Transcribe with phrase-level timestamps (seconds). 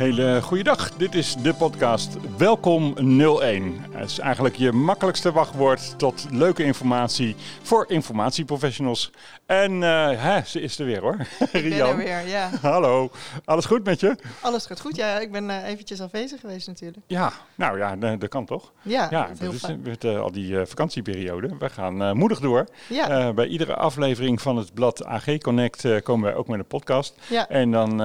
[0.00, 3.84] Hele goeiedag, dit is de podcast Welkom 01.
[3.90, 9.10] Het is eigenlijk je makkelijkste wachtwoord tot leuke informatie voor informatieprofessionals.
[9.46, 11.16] En uh, hè, ze is er weer hoor.
[11.52, 12.50] Ben er weer, ja.
[12.60, 13.10] Hallo,
[13.44, 14.16] alles goed met je?
[14.40, 15.18] Alles gaat goed, ja.
[15.18, 17.04] Ik ben uh, eventjes afwezig geweest natuurlijk.
[17.06, 18.72] Ja, nou ja, dat kan toch?
[18.82, 19.80] Ja, ja dat is heel is fijn.
[19.82, 21.50] met uh, al die vakantieperiode.
[21.58, 22.66] We gaan moedig door.
[22.88, 23.32] Ja.
[23.32, 27.14] bij iedere aflevering van het blad AG Connect komen wij ook met een podcast.
[27.28, 27.48] Ja.
[27.48, 27.98] En dan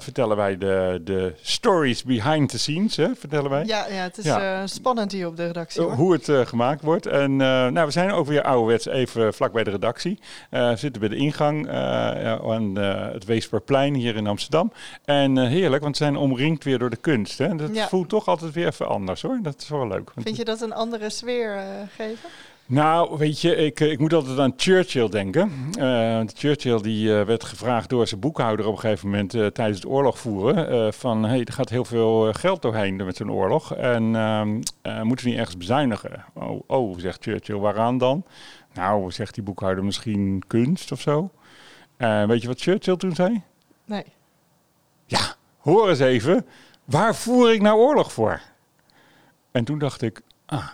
[0.00, 3.64] vertellen wij de, de stories behind the scenes, hè, vertellen wij.
[3.64, 4.66] Ja, ja het is ja.
[4.66, 5.82] spannend hier op de redactie.
[5.82, 5.92] Hoor.
[5.92, 7.06] Hoe het gemaakt wordt.
[7.06, 10.18] En nou, we zijn ook weer ouderwets even vlak bij de redactie.
[10.50, 14.72] we zitten bij de ingang aan het Weesperplein hier in Amsterdam.
[15.04, 17.38] En heerlijk, want we zijn omringd weer door de kunst.
[17.38, 17.56] Hè.
[17.56, 17.88] Dat Ja.
[17.88, 19.38] voelt toch altijd weer even anders hoor.
[19.42, 20.10] Dat is wel leuk.
[20.16, 21.64] Vind je dat een andere sfeer eh,
[21.96, 22.28] geven?
[22.66, 25.52] Nou, weet je, ik, ik moet altijd aan Churchill denken.
[25.78, 29.78] Uh, Churchill die uh, werd gevraagd door zijn boekhouder op een gegeven moment uh, tijdens
[29.78, 30.94] het oorlog voeren.
[30.94, 33.74] van, hey, er gaat heel veel geld doorheen met zo'n oorlog.
[33.74, 34.02] En
[35.02, 36.24] moeten we niet ergens bezuinigen?
[36.34, 38.24] Oh, oh, zegt Churchill, waaraan dan?
[38.74, 41.30] Nou, zegt die boekhouder, misschien kunst of zo.
[41.96, 43.42] weet je wat Churchill toen zei?
[43.84, 44.04] Nee.
[45.06, 46.46] Ja, hoor eens even.
[46.84, 48.40] Waar voer ik nou oorlog voor?
[49.52, 50.68] En toen dacht ik, ah.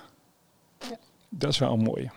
[1.30, 2.10] Dat is wel een mooie.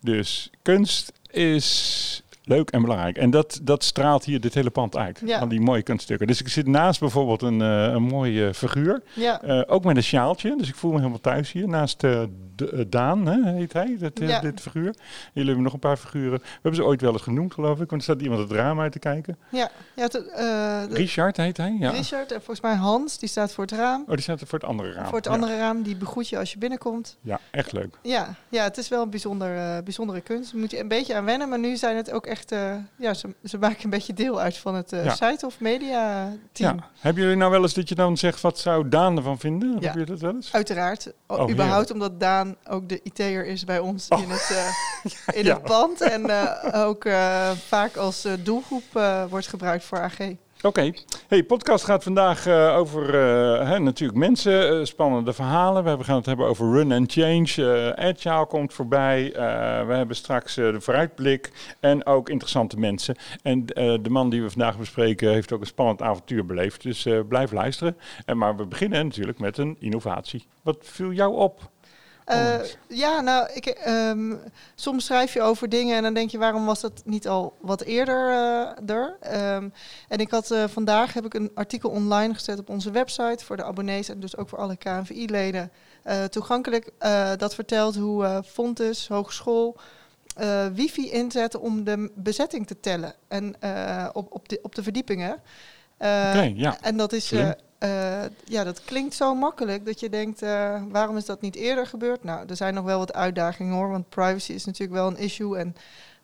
[0.00, 3.16] Dus kunst is leuk en belangrijk.
[3.16, 5.22] En dat, dat straalt hier dit hele pand uit.
[5.24, 5.38] Ja.
[5.38, 6.26] Van die mooie kunststukken.
[6.26, 9.02] Dus ik zit naast bijvoorbeeld een, eh, een mooie figuur.
[9.14, 9.42] Ja.
[9.42, 10.56] Eh, ook met een sjaaltje.
[10.56, 11.68] Dus ik voel me helemaal thuis hier.
[11.68, 12.22] Naast eh,
[12.88, 14.40] Daan, hè, heet hij, dit, eh, Ja.
[14.40, 14.94] dit figuur.
[15.32, 16.38] Jullie hebben nog een paar figuren.
[16.38, 17.90] We hebben ze ooit wel eens genoemd, geloof ik.
[17.90, 19.38] Want er staat iemand het raam uit te kijken.
[19.50, 21.90] Ja, ja eh, Richard heet hij, ja.
[21.90, 24.02] Richard en volgens mij Hans, die staat voor het raam.
[24.06, 25.04] Oh, die staat voor het andere raam.
[25.06, 25.30] Voor het Ja.
[25.30, 27.16] andere raam, die begroet je als je binnenkomt.
[27.20, 27.98] Ja, echt leuk.
[28.02, 30.50] Ja, ja het is wel een bijzonder, eh, bijzondere kunst.
[30.52, 32.52] Daar moet je een beetje aan wennen, maar nu zijn het ook echt...
[32.52, 36.32] eh, ja, ze, ze maken een beetje deel uit van het eh site of media
[36.52, 36.76] team.
[36.76, 36.84] Ja.
[37.00, 39.68] Hebben jullie nou wel eens dat je dan zegt, wat zou Daan ervan vinden?
[39.68, 39.74] Ja.
[39.74, 40.52] Hebben jullie dat wel eens?
[40.52, 41.12] Uiteraard.
[41.26, 44.20] O- Oh, überhaupt omdat Daan ook de IT'er is bij ons Oh.
[44.22, 45.54] in, het, eh, in Ja.
[45.54, 46.00] het pand.
[46.00, 48.84] En eh, ook eh, vaak als doelgroep
[49.28, 50.16] wordt gebruikt voor AG.
[50.62, 50.92] Oké.
[51.28, 53.14] Hey, podcast gaat vandaag over
[53.66, 55.82] hè, natuurlijk mensen, spannende verhalen.
[55.82, 57.94] We hebben- gaan het hebben over run and change.
[57.96, 59.30] agile komt voorbij.
[59.86, 63.16] We hebben straks de vooruitblik en ook interessante mensen.
[63.42, 66.82] En de man die we vandaag bespreken heeft ook een spannend avontuur beleefd.
[66.82, 67.96] Dus blijf luisteren.
[68.24, 70.46] En, maar we beginnen natuurlijk met een innovatie.
[70.62, 71.70] Wat viel jou op?
[72.28, 72.58] Eh,
[72.88, 74.34] ja, nou, ik, ehm,
[74.74, 77.80] soms schrijf je over dingen en dan denk je, waarom was dat niet al wat
[77.80, 79.16] eerder eh, er?
[79.20, 79.68] Ehm,
[80.08, 83.56] en ik had eh, vandaag heb ik een artikel online gezet op onze website voor
[83.56, 85.70] de abonnees en dus ook voor alle KNVI-leden
[86.30, 86.90] toegankelijk.
[87.36, 89.76] dat vertelt hoe Fontes, hogeschool,
[90.72, 93.54] wifi inzetten om de bezetting te tellen en
[94.12, 95.32] op, op, de, op de verdiepingen.
[95.98, 96.76] Oké, ja.
[96.80, 97.32] En dat is,
[97.78, 101.86] Eh, ja, dat klinkt zo makkelijk dat je denkt, eh, waarom is dat niet eerder
[101.86, 102.24] gebeurd?
[102.24, 105.58] Nou, er zijn nog wel wat uitdagingen hoor, want privacy is natuurlijk wel een issue
[105.58, 105.76] en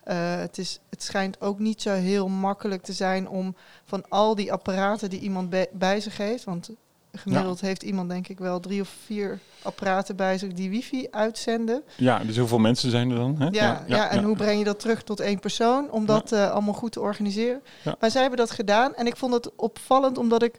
[0.04, 3.54] eh, het, is, het schijnt ook niet zo heel makkelijk te zijn om
[3.84, 6.70] van al die apparaten die iemand bij, bij zich heeft, want
[7.12, 11.82] gemiddeld heeft iemand denk ik wel drie of vier apparaten bij zich die wifi uitzenden.
[11.96, 13.40] Ja, dus hoeveel mensen zijn er dan?
[13.40, 13.48] Hè?
[13.50, 16.92] Ja, ja, en hoe breng je dat terug tot één persoon om dat allemaal goed
[16.92, 17.62] te organiseren?
[17.82, 17.96] Ja.
[18.00, 20.58] Maar zij hebben dat gedaan en ik vond het opvallend omdat ik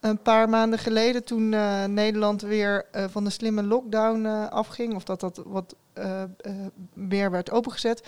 [0.00, 4.94] een paar maanden geleden toen eh, Nederland weer eh, van de slimme lockdown eh, afging,
[4.94, 5.74] of dat dat wat
[6.94, 8.02] meer werd opengezet,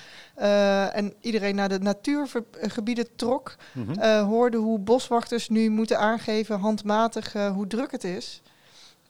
[0.93, 4.21] en iedereen naar de natuurgebieden trok, Mhm.
[4.25, 8.43] hoorde hoe boswachters nu moeten aangeven handmatig hoe druk het is.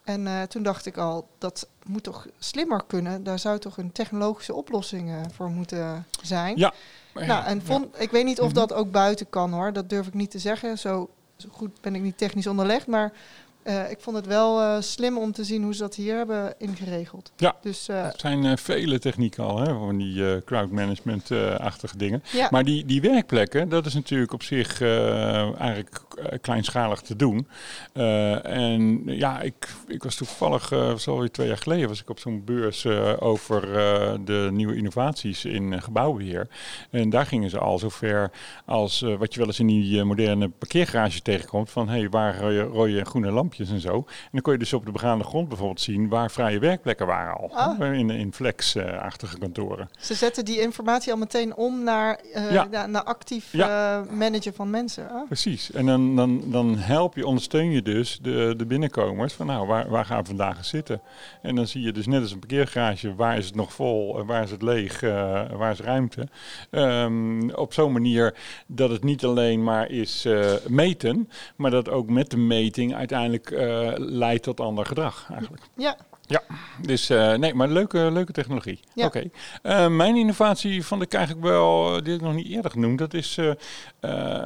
[0.05, 3.25] En toen dacht ik al, dat moet toch slimmer kunnen.
[3.25, 6.57] Daar zou toch een technologische oplossing voor moeten zijn.
[6.57, 6.73] Ja.
[7.15, 7.63] Nou, en ja.
[7.65, 8.55] vond, ik weet niet of Mhm.
[8.55, 9.73] dat ook buiten kan hoor.
[9.73, 10.79] Dat durf ik niet te zeggen.
[10.79, 11.11] Zo
[11.51, 12.87] goed ben ik niet technisch onderlegd.
[12.87, 13.13] Maar
[13.63, 16.55] eh, ik vond het wel eh, slim om te zien hoe ze dat hier hebben
[16.59, 17.33] ingeregeld.
[17.37, 17.57] Ja.
[17.61, 22.23] Dus Het zijn eh, vele technieken al, hè, van die crowd management-achtige dingen.
[22.33, 26.01] ja, Maar die, die werkplekken, dat is natuurlijk op zich eigenlijk
[26.41, 27.49] kleinschalig te doen.
[28.43, 32.45] En ja, ik, ik was toevallig, was alweer twee jaar geleden, was ik op zo'n
[32.45, 32.87] beurs
[33.19, 33.61] over
[34.25, 36.49] de nieuwe innovaties in eh, gebouwbeheer.
[36.91, 38.31] En daar gingen ze al zover
[38.65, 42.99] als wat je wel eens in die moderne parkeergarage tegenkomt, van hey, waar rode, rode
[42.99, 43.97] en groene lampjes filmpjes en zo.
[44.07, 47.37] En dan kon je dus op de begaande grond bijvoorbeeld zien waar vrije werkplekken waren
[47.37, 47.51] al.
[47.53, 47.99] Ah.
[47.99, 49.89] In, in flex-achtige kantoren.
[50.01, 52.87] Ze zetten die informatie al meteen om naar, eh, Ja.
[52.87, 54.01] naar actief Ja.
[54.03, 55.11] eh, managen van mensen.
[55.11, 55.27] Ah.
[55.27, 55.73] Precies.
[55.73, 59.89] En dan, dan, dan help je, ondersteun je dus de, de binnenkomers van nou, waar,
[59.89, 61.01] waar gaan we vandaag zitten?
[61.43, 64.27] En dan zie je dus net als een parkeergarage, waar is het nog vol, en
[64.27, 65.11] waar is het leeg, eh,
[65.53, 66.29] waar is ruimte?
[66.71, 68.35] Ehm, op zo'n manier
[68.67, 73.42] dat het niet alleen maar is eh, meten, maar dat ook met de meting uiteindelijk
[73.51, 75.63] eh, leidt tot ander gedrag eigenlijk.
[75.77, 75.97] Ja,
[76.81, 78.81] Dus eh, nee, maar leuke, leuke technologie.
[78.95, 79.07] Ja.
[79.07, 79.31] Oké.
[79.63, 82.99] Eh, mijn innovatie vond ik eigenlijk wel, eh, die ik nog niet eerder genoemd.
[82.99, 83.57] Dat is, je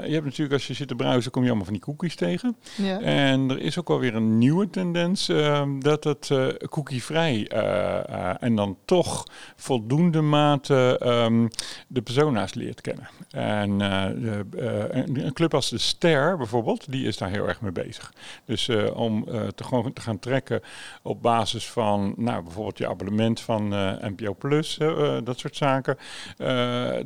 [0.09, 2.57] hebt natuurlijk als je zit te browsen, kom je allemaal van die cookies tegen.
[2.77, 3.01] ja.
[3.01, 5.31] En er is ook wel weer een nieuwe tendens
[5.79, 6.31] dat het
[6.69, 7.47] cookievrij
[8.41, 11.49] en dan toch voldoende mate ehm,
[11.87, 13.09] de persona's leert kennen.
[13.31, 14.45] En de,
[14.91, 18.13] een, club als de Ster bijvoorbeeld, die is daar heel erg mee bezig.
[18.45, 19.25] Dus om
[19.55, 20.61] te, gewoon te gaan trekken
[21.03, 25.57] op basis van nou, bijvoorbeeld je abonnement van eh, NPO Plus, eh, eh, dat soort
[25.57, 25.99] zaken.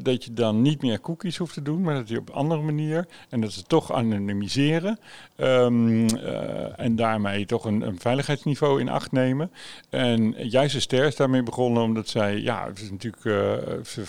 [0.02, 2.61] dat je dan niet meer cookies hoeft te doen, maar dat je op een andere
[2.61, 4.99] manier en dat ze toch anonimiseren.
[5.40, 9.50] Ehm, eh, en daarmee toch een, een veiligheidsniveau in acht nemen.
[9.90, 13.22] En juist de Ster is daarmee begonnen omdat zij, ja, het is natuurlijk,
[13.87, 14.02] ze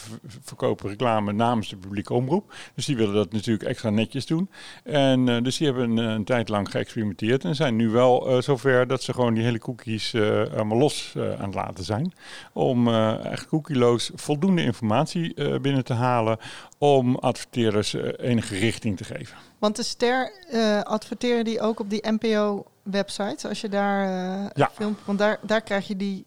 [0.44, 2.54] verkopen reclame namens de publieke omroep.
[2.75, 4.50] Dus die willen dat natuurlijk extra netjes doen.
[4.84, 9.13] En dus die hebben een, tijd lang geëxperimenteerd en zijn nu wel zover dat ze
[9.13, 10.13] gewoon die hele cookies
[10.56, 12.14] allemaal los eh, aan het laten zijn.
[12.54, 16.38] Om eh echt cookieloos voldoende informatie eh, binnen te halen
[16.78, 19.38] om adverteerders eh, enige richting te geven.
[19.60, 23.48] Want de ster eh, adverteren die ook op die NPO-website.
[23.48, 24.04] Als je daar
[24.44, 24.70] eh Ja.
[24.74, 26.26] filmt, want daar, daar krijg je die.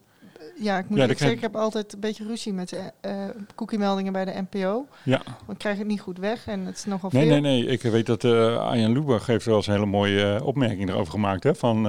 [0.60, 3.12] Ja, ik moet Ja, zeggen, ik heb altijd een beetje ruzie met de eh
[3.54, 4.86] cookie-meldingen bij de NPO.
[5.02, 5.20] Ja.
[5.24, 7.40] Want ik krijg het niet goed weg en het is nogal Nee, veel.
[7.40, 7.66] nee, nee.
[7.66, 11.10] Ik weet dat eh Arjan Lubach heeft wel eens een hele mooie eh, opmerking erover
[11.12, 11.42] gemaakt.
[11.44, 11.86] Hè, van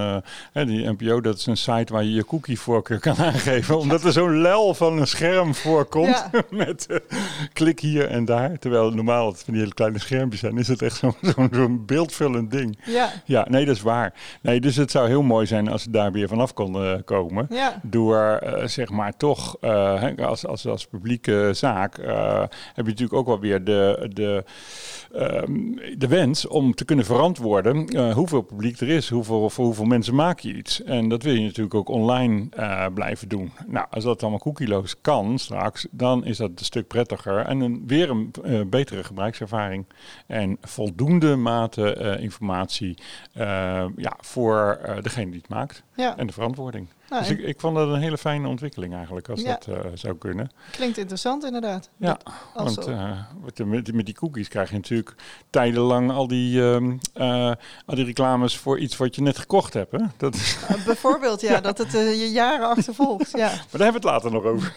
[0.53, 3.77] eh, die NPO, dat is een site waar je je cookievoorkeur kan aangeven.
[3.77, 6.25] Omdat er zo'n lel van een scherm voorkomt.
[6.31, 6.41] Ja.
[6.65, 6.97] met eh,
[7.53, 8.59] klik hier en daar.
[8.59, 10.57] Terwijl normaal het van die hele kleine schermpjes zijn.
[10.57, 11.01] Is het echt
[11.51, 12.79] zo'n beeldvullend ding.
[12.85, 14.13] Ja, Ja, nee, dat is waar.
[14.41, 17.47] Nee, dus het zou heel mooi zijn als ze daar weer vanaf konden komen.
[17.49, 22.39] ja, Door eh, zeg maar toch, eh, als, als, als publieke zaak, eh,
[22.73, 24.43] heb je natuurlijk ook wel weer de, de,
[25.13, 29.85] ehm, de wens om te kunnen verantwoorden eh, hoeveel publiek er is, hoeveel, voor hoeveel
[29.85, 30.83] mensen maak je iets.
[30.83, 33.51] En dat wil je natuurlijk ook online eh, blijven doen.
[33.67, 37.83] Nou, als dat allemaal cookieloos kan straks, dan is dat een stuk prettiger en een,
[37.87, 39.85] weer een eh, betere gebruikservaring.
[40.27, 42.97] En voldoende mate eh, informatie
[43.33, 46.17] eh, ja, voor eh, degene die het maakt ja.
[46.17, 46.87] en de verantwoording.
[47.09, 49.47] Nou, Dus ik, ik vond dat een hele fijne ontwikkeling eigenlijk, als Ja.
[49.65, 50.51] dat eh, zou kunnen.
[50.71, 51.89] klinkt interessant inderdaad.
[51.97, 52.17] Ja,
[52.53, 53.11] want eh,
[53.65, 55.15] met, met, die- cookies krijg je natuurlijk
[55.49, 57.51] tijdenlang al die, ehm, eh,
[57.85, 59.91] al die reclames voor iets wat je net gekocht hebt.
[59.91, 59.99] Hè?
[60.17, 63.31] Dat, bijvoorbeeld, ja, dat het je jaren achtervolgt.
[63.31, 63.47] Ja.
[63.47, 64.73] maar daar hebben we het later nog over.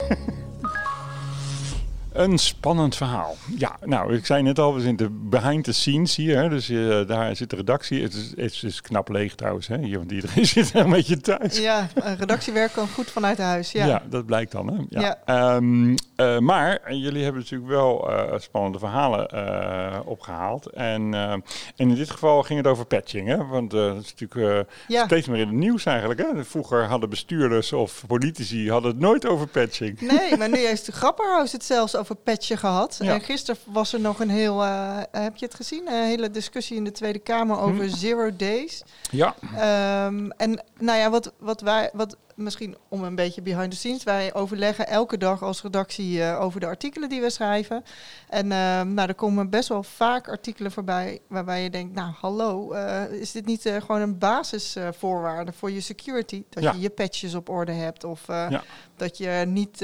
[2.18, 3.36] Een spannend verhaal.
[3.56, 6.36] Ja, nou, ik zei net al, we zitten behind the scenes hier.
[6.42, 8.02] Hè, dus eh, daar zit de redactie.
[8.02, 11.58] Het is, het is knap leeg trouwens, hè, hier, want iedereen zit een beetje thuis.
[11.58, 13.72] ja, eh, redactiewerk kan goed vanuit huis.
[13.72, 13.86] Ja.
[13.86, 14.02] Ja.
[14.10, 14.66] dat blijkt dan.
[14.72, 14.76] Hè?
[14.88, 15.00] Ja.
[15.00, 15.18] Ja.
[15.54, 20.66] Ehm, eh, maar jullie hebben natuurlijk wel spannende verhalen eh, opgehaald.
[20.66, 21.42] En, en
[21.76, 23.28] in dit geval ging het over patching.
[23.28, 23.46] Hè?
[23.46, 25.04] Want dat is natuurlijk Ja.
[25.04, 26.20] steeds meer in het nieuws eigenlijk.
[26.20, 26.44] Hè?
[26.44, 30.00] Vroeger hadden bestuurders of politici hadden het nooit over patching.
[30.00, 32.98] Nee, maar nu heeft de Grapperhaus het zelfs over patchen gehad.
[33.02, 33.12] Ja.
[33.12, 35.86] En gisteren was er nog een heel, eh, heb je het gezien?
[35.86, 37.94] Een hele discussie in de Tweede Kamer over Hm.
[37.96, 38.82] zero days.
[39.10, 43.76] Ja, Ehm, en nou ja, wat, wat wij, wat misschien om een beetje behind the
[43.76, 47.84] scenes, wij overleggen elke dag als redactie eh, over de artikelen die we schrijven.
[48.28, 52.72] En ehm, nou, er komen best wel vaak artikelen voorbij waarbij je denkt, nou hallo,
[52.72, 56.42] eh, is dit niet gewoon een basisvoorwaarde voor je security?
[56.50, 56.72] Dat Ja.
[56.72, 58.62] je je patches op orde hebt of Ja.
[58.96, 59.80] dat je niet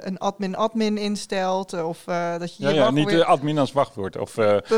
[0.00, 2.02] een admin-admin instelt of
[2.38, 4.16] dat je ja, je ja niet de admin als wachtwoord.
[4.16, 4.34] Of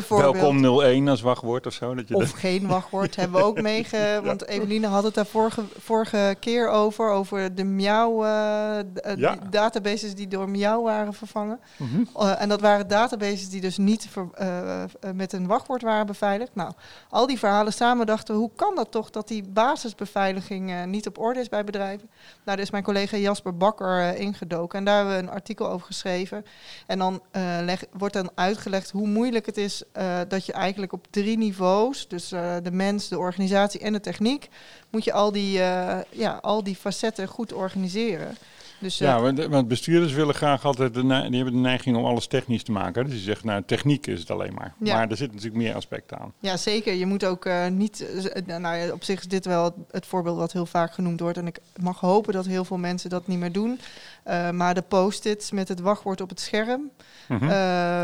[0.09, 1.95] welkom 01 als wachtwoord of zo.
[1.95, 4.21] Dat je Of dat, geen wachtwoord hebben we ook meege.
[4.25, 7.11] Want Eveline had het daar vorige, vorige keer over.
[7.11, 8.85] Over de Miauw eh, eh,
[9.17, 9.37] Ja.
[9.37, 11.61] die databases die door Miauw waren vervangen.
[11.77, 12.03] Mhm.
[12.17, 16.55] Eh, en dat waren databases die dus niet ver- met een wachtwoord waren beveiligd.
[16.55, 16.73] Nou,
[17.11, 21.41] al die verhalen samen dachten, hoe kan dat toch dat die basisbeveiliging niet op orde
[21.41, 22.09] is bij bedrijven?
[22.11, 25.87] Nou, daar is mijn collega Jasper Bakker ingedoken en daar hebben we een artikel over
[25.87, 26.45] geschreven.
[26.87, 27.21] En dan
[27.65, 29.83] leg- wordt dan uitgelegd hoe moeilijk het is
[30.29, 32.29] dat je eigenlijk op drie niveaus, dus
[32.63, 34.49] de mens, de organisatie en de techniek,
[34.93, 38.37] moet je al die, eh, ja, al die facetten goed organiseren.
[38.83, 42.05] Dus, Ja, eh, want, want bestuurders willen graag altijd, de, die hebben de neiging om
[42.05, 43.05] alles technisch te maken.
[43.05, 44.75] Dus die zeggen, nou, techniek is het alleen maar.
[44.79, 44.95] Ja.
[44.95, 46.33] Maar er zit natuurlijk meer aspecten aan.
[46.39, 46.95] Ja, zeker.
[46.95, 48.07] Je moet ook eh, niet.
[48.47, 51.39] nou ja, op zich is dit wel het, het voorbeeld wat heel vaak genoemd wordt.
[51.39, 53.81] En ik mag hopen dat heel veel mensen dat niet meer doen.
[54.23, 56.91] Eh, maar de post-its met het wachtwoord op het scherm.
[57.29, 57.43] Mhm.
[57.45, 57.51] eh,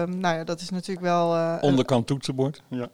[0.06, 1.34] nou ja, dat is natuurlijk wel.
[1.34, 2.62] eh, Onderkant toetsenbord.
[2.68, 2.88] Ja,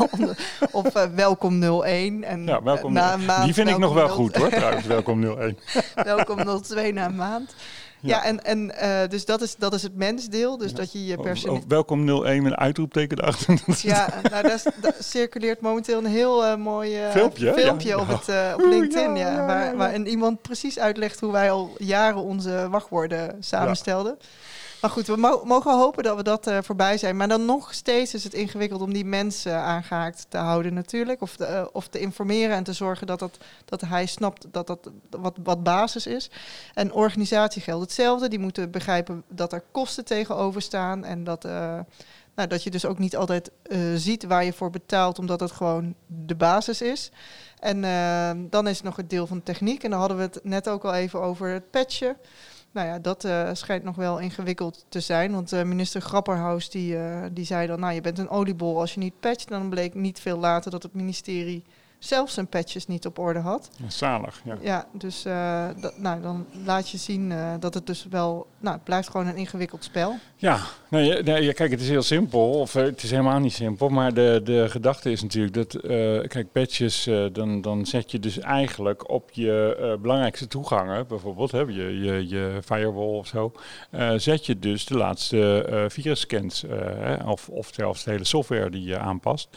[0.72, 2.24] of welkom 01.
[2.24, 2.92] En ja welkom.
[2.92, 4.86] na een maand die vind ik nog wel goed hoor, trouwens.
[4.86, 5.58] Welkom 01.
[5.94, 7.54] welkom 02 na een maand.
[8.08, 10.58] Ja, en, en eh, dus dat is, dat is het mensdeel.
[10.58, 11.56] Dus dat je je Of- personeel.
[11.56, 13.60] of welkom 01 met uitroepteken erachter.
[13.82, 14.62] Ja, nou, daar,
[14.98, 19.16] circuleert momenteel een heel eh, mooi eh, Filmpje, filmpje op, het, op LinkedIn.
[19.16, 24.18] ja, waar, waarin iemand precies uitlegt hoe wij al jaren onze wachtwoorden samenstelden.
[24.84, 27.16] Maar goed, we mo- mogen hopen dat we dat eh, voorbij zijn.
[27.16, 31.20] Maar dan nog steeds is het ingewikkeld om die mensen aangehaakt te houden natuurlijk.
[31.20, 33.30] Of eh, of te informeren en te zorgen dat,
[33.64, 36.30] dat, hij snapt dat dat wat, wat basis is.
[36.74, 38.28] En organisatie geldt hetzelfde.
[38.28, 41.04] Die moeten begrijpen dat er kosten tegenover staan.
[41.04, 41.78] En dat, eh,
[42.34, 43.50] nou, dat je dus ook niet altijd
[43.94, 47.10] ziet waar je voor betaalt, omdat het gewoon de basis is.
[47.60, 47.80] En
[48.50, 49.84] dan is nog het deel van techniek.
[49.84, 52.16] En dan hadden we het net ook al even over het patchen.
[52.74, 55.32] Nou ja, dat eh, schijnt nog wel ingewikkeld te zijn.
[55.32, 57.80] Want eh, minister Grapperhaus die, eh, die zei dan...
[57.80, 59.48] nou, je bent een oliebol als je niet patcht.
[59.48, 61.64] Dan bleek niet veel later dat het ministerie
[62.04, 63.70] zelf zijn patches niet op orde had.
[63.88, 64.56] Zalig, ja.
[64.60, 68.46] Ja, dus eh, dat, nou, dan laat je zien eh, dat het dus wel...
[68.58, 70.16] Nou, het blijft gewoon een ingewikkeld spel.
[70.36, 70.58] Ja,
[70.88, 72.50] nee, ja, nee, kijk, het is heel simpel.
[72.50, 73.88] Of eh, het is helemaal niet simpel.
[73.88, 78.18] Maar de, de gedachte is natuurlijk dat, eh, kijk, patches, eh, dan, dan zet je
[78.18, 83.52] dus eigenlijk op je eh, belangrijkste toegangen, bijvoorbeeld, hè, je, je, je firewall of zo,
[83.90, 88.70] eh, zet je dus de laatste eh virusscans, eh, of, of zelfs de hele software
[88.70, 89.48] die je aanpast.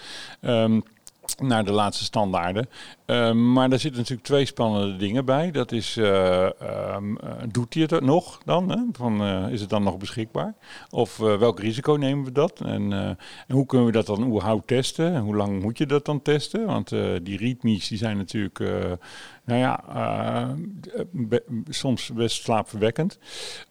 [0.42, 0.80] Ehm,
[1.41, 2.70] naar de laatste standaarden.
[3.06, 5.51] Ehm, maar daar zitten natuurlijk twee spannende dingen bij.
[5.51, 8.70] Dat is, eh, ehm, eh, doet hij het nog dan?
[8.70, 8.77] Hè?
[8.91, 10.56] Van, eh, is het dan nog beschikbaar?
[10.89, 12.62] Of welk risico nemen we dat?
[12.62, 12.94] En,
[13.48, 15.13] en hoe kunnen we dat dan hoe testen?
[15.13, 16.65] En hoe lang moet je dat dan testen?
[16.65, 16.89] Want
[17.24, 18.60] die readmes die zijn natuurlijk,
[19.46, 19.84] nou ja,
[21.70, 23.20] soms best slaapverwekkend.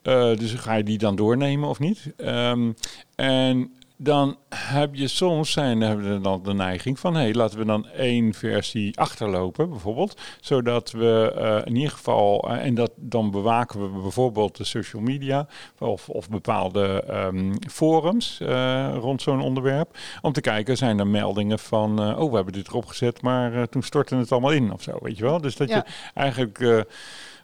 [0.02, 2.12] Dus ga je die dan doornemen of niet?
[2.16, 2.72] Ehm,
[3.14, 7.58] en dan heb je soms zijn, hebben we dan de neiging van hé, hey, laten
[7.58, 10.20] we dan één versie achterlopen, bijvoorbeeld.
[10.40, 15.02] Zodat we eh, in ieder geval, eh, en dat dan bewaken we bijvoorbeeld de social
[15.02, 15.46] media
[15.78, 19.98] of, of bepaalde ehm, forums eh, rond zo'n onderwerp.
[20.22, 23.82] Om te kijken, zijn er meldingen van oh, we hebben dit erop gezet, maar toen
[23.82, 25.40] stortte het allemaal in of zo, weet je wel.
[25.40, 25.76] Dus dat Ja.
[25.76, 25.84] je
[26.14, 26.84] eigenlijk.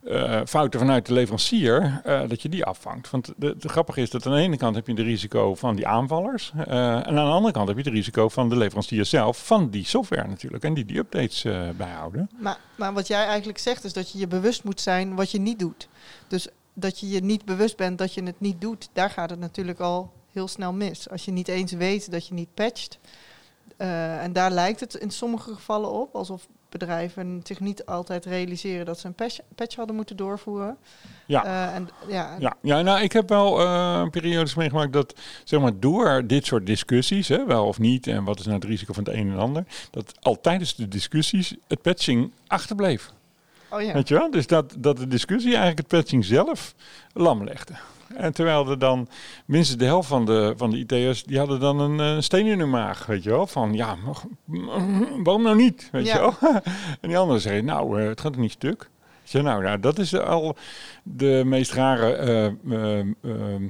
[0.02, 3.10] Eh, fouten vanuit de leverancier, eh, dat je die afvangt.
[3.10, 5.86] Want de, grappige is dat aan de ene kant heb je de risico van die
[5.86, 6.52] aanvallers.
[6.56, 9.70] eh, en aan de andere kant heb je het risico van de leverancier zelf, van
[9.70, 10.64] die software natuurlijk.
[10.64, 11.42] En die die updates
[11.76, 12.30] bijhouden.
[12.38, 15.40] Maar, maar wat jij eigenlijk zegt is dat je je bewust moet zijn wat je
[15.40, 15.88] niet doet.
[16.28, 19.38] Dus dat je je niet bewust bent dat je het niet doet, daar gaat het
[19.38, 21.10] natuurlijk al heel snel mis.
[21.10, 22.98] Als je niet eens weet dat je niet patcht.
[23.76, 28.98] en daar lijkt het in sommige gevallen op, alsof bedrijven zich niet altijd realiseren dat
[28.98, 30.76] ze een patch, patch hadden moeten doorvoeren.
[31.26, 31.44] Ja.
[31.44, 35.14] Eh, en, ja, Ja, ja nou, ik heb wel eh, periodes meegemaakt dat,
[35.44, 38.64] zeg maar, door dit soort discussies, hè, wel of niet, en wat is nou het
[38.64, 43.12] risico van het een en ander, dat al tijdens de discussies het patching achterbleef.
[43.70, 43.92] Oh ja.
[43.92, 44.30] Weet je wel?
[44.30, 46.74] Dus dat, dat de discussie eigenlijk het patching zelf
[47.12, 47.72] lam legde.
[48.16, 49.08] En terwijl er dan
[49.46, 52.58] minstens de helft van de, van de IT'ers, die hadden dan een eh, steen in
[52.58, 53.46] hun maag, weet je wel.
[53.46, 54.24] Van ja, mag-
[55.22, 56.14] waarom nou niet, weet Ja.
[56.14, 56.52] je wel.
[57.00, 58.90] en die anderen zeiden, nou, eh, het gaat er niet stuk.
[59.24, 60.56] Ik zei, nou, nou, dat is al
[61.02, 63.60] de meest rare eh, eh, eh, eh,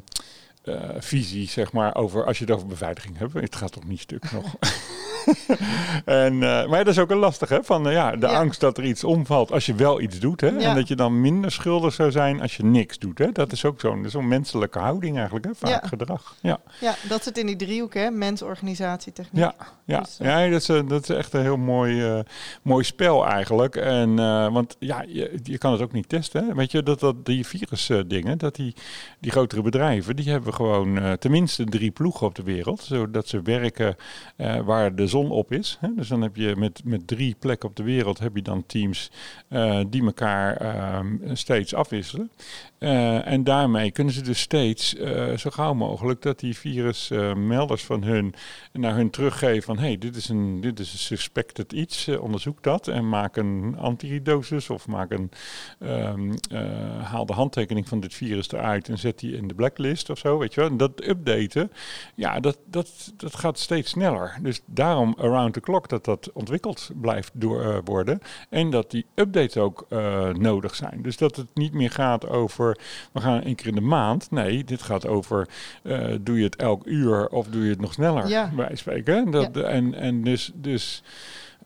[0.98, 3.32] visie, zeg maar, over als je het over beveiliging hebt.
[3.32, 4.54] Het gaat toch niet stuk nog.
[6.04, 7.62] en, eh, maar dat is ook een lastig, hè?
[7.62, 8.38] Van eh, ja, de Ja.
[8.38, 10.48] angst dat er iets omvalt als je wel iets doet, hè?
[10.48, 10.58] Ja.
[10.58, 13.32] En dat je dan minder schuldig zou zijn als je niks doet, hè?
[13.32, 15.50] Dat is ook zo'n zo'n menselijke houding eigenlijk, hè?
[15.54, 16.36] Vaak gedrag.
[16.40, 18.10] Ja, ja, dat zit in die driehoek, hè?
[18.10, 19.42] Mens, organisatie, techniek.
[19.42, 19.54] ja,
[19.84, 20.00] ja.
[20.00, 22.18] Dus, eh, ja dat, is, eh, dat is echt een heel mooi, eh,
[22.62, 23.76] mooi spel eigenlijk.
[23.76, 26.54] En, eh, want ja, je, je kan het ook niet testen, hè?
[26.54, 28.74] Weet je, dat, dat die virusdingen, dat die,
[29.20, 33.42] die grotere bedrijven, die hebben gewoon eh, tenminste drie ploegen op de wereld, zodat ze
[33.42, 33.96] werken
[34.36, 35.76] eh, waar de zon op is.
[35.80, 35.94] Hè?
[35.94, 39.10] Dus dan heb je met, met drie plekken op de wereld heb je dan teams
[39.48, 42.30] eh, die elkaar ehm, steeds afwisselen.
[42.82, 48.02] Uh, en daarmee kunnen ze dus steeds uh, zo gauw mogelijk dat die virusmelders van
[48.02, 48.34] hun
[48.72, 52.88] naar hun teruggeven van hey, dit is een, dit is een suspected iets, onderzoek dat
[52.88, 55.30] en maak een antidosis of maak een,
[55.80, 56.34] um,
[57.02, 60.38] haal de handtekening van dit virus eruit en zet die in de blacklist of zo,
[60.38, 60.70] weet je wel.
[60.70, 61.72] En dat updaten,
[62.14, 64.38] ja, dat, dat, dat gaat steeds sneller.
[64.40, 68.20] Dus daarom around the clock dat dat ontwikkeld blijft door, worden
[68.50, 69.86] en dat die updates ook
[70.32, 71.02] nodig zijn.
[71.02, 72.70] Dus dat het niet meer gaat over
[73.12, 74.30] we gaan één keer in de maand.
[74.30, 75.48] Nee, dit gaat over
[75.82, 78.50] uh, doe je het elk uur of doe je het nog sneller ja.
[78.56, 79.30] bij spreken.
[79.30, 81.02] Dat, En, en dus, dus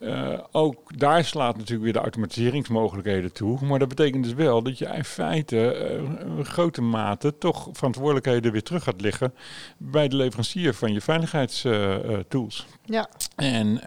[0.01, 3.65] uh, ook daar slaat natuurlijk weer de automatiseringsmogelijkheden toe.
[3.65, 5.93] Maar dat betekent dus wel dat je in feite
[6.39, 9.35] uh, grote mate toch verantwoordelijkheden weer terug gaat liggen
[9.77, 12.67] bij de leverancier van je veiligheidstools.
[12.85, 13.09] ja.
[13.37, 13.81] En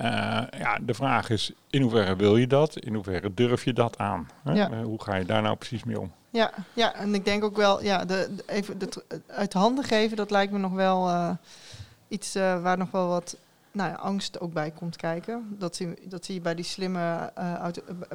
[0.58, 2.78] ja, de vraag is in hoeverre wil je dat?
[2.78, 4.28] In hoeverre durf je dat aan?
[4.44, 4.54] Hè?
[4.54, 4.84] Ja.
[4.84, 6.12] hoe ga je daar nou precies mee om?
[6.30, 10.32] Ja, ja en ik denk ook wel, ja, de, even de, uit handen geven, dat
[10.32, 11.38] lijkt me nog wel
[12.08, 13.38] iets waar nog wel wat
[13.72, 15.56] nou ja, angst ook bij komt kijken.
[15.60, 17.68] Dat zie, dat zie je bij die slimme, uh,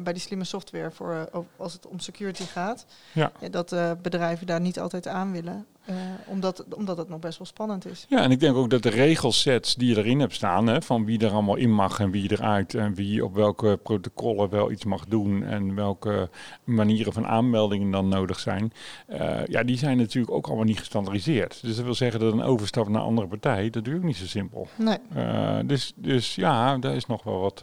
[0.03, 2.87] bij die slimme software voor als het om security gaat.
[3.13, 3.33] Ja.
[3.41, 5.67] ja dat bedrijven daar niet altijd aan willen.
[5.91, 8.07] Uh, omdat, omdat het nog best wel spannend is.
[8.09, 11.05] Ja, en ik denk ook dat de regelsets die je erin hebt staan, hè, van
[11.05, 14.85] wie er allemaal in mag en wie eruit en wie op welke protocollen wel iets
[14.85, 16.29] mag doen en welke
[16.65, 18.73] manieren van aanmeldingen dan nodig zijn,
[19.09, 21.59] uh, ja, die zijn natuurlijk ook allemaal niet gestandardiseerd.
[21.63, 24.27] Dus dat wil zeggen dat een overstap naar een andere partij, dat ik niet zo
[24.27, 24.69] simpel.
[24.77, 24.99] Nee.
[25.17, 27.63] Uh, dus, dus ja, daar is nog wel wat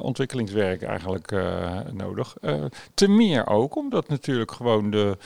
[0.00, 1.30] ontwikkelingswerk eigenlijk
[1.92, 2.36] nodig.
[2.94, 5.16] te meer ook, omdat natuurlijk gewoon de,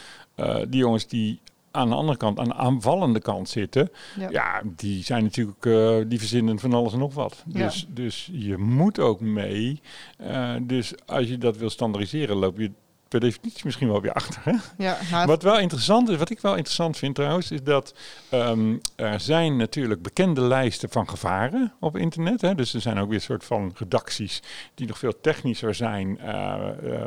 [0.68, 1.40] die jongens die
[1.76, 3.90] aan de andere kant, aan de aanvallende kant zitten,
[4.30, 7.42] ja, die zijn natuurlijk, uh, die verzinnen van alles en nog wat.
[7.46, 9.80] Dus, dus je moet ook mee.
[10.20, 12.70] Uh, dus als je dat wil standaardiseren, loop je
[13.08, 14.40] per definitie misschien wel weer achter.
[14.44, 14.84] Hè?
[14.84, 17.94] Ja, nou, wat wel interessant is, wat ik wel interessant vind trouwens, is dat
[18.30, 22.40] um, er zijn natuurlijk bekende lijsten van gevaren op internet.
[22.40, 22.54] Hè?
[22.54, 24.42] Dus er zijn ook weer een soort van redacties
[24.74, 26.18] die nog veel technischer zijn.
[26.24, 27.06] Uh, uh,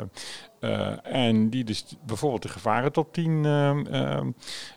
[1.02, 4.20] en die dus bijvoorbeeld de gevaren top 10 uh,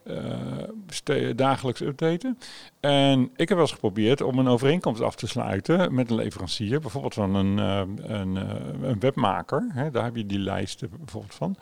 [0.05, 2.37] uh, dagelijks updaten.
[2.79, 6.79] En ik heb wel eens geprobeerd om een overeenkomst af te sluiten met een leverancier,
[6.79, 8.35] bijvoorbeeld van een, een,
[8.81, 9.65] een webmaker.
[9.73, 11.55] Hè, daar heb je die lijsten bijvoorbeeld van.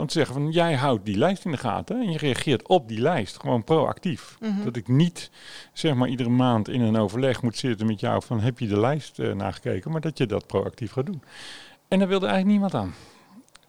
[0.00, 2.88] om te zeggen van jij houdt die lijst in de gaten en je reageert op
[2.88, 4.36] die lijst, gewoon proactief.
[4.40, 4.64] Mm -hmm.
[4.64, 5.30] Dat ik niet
[5.72, 8.80] zeg maar iedere maand in een overleg moet zitten met jou van heb je de
[8.80, 11.22] lijst nagekeken, maar dat je dat proactief gaat doen.
[11.88, 12.94] En daar wilde eigenlijk niemand aan.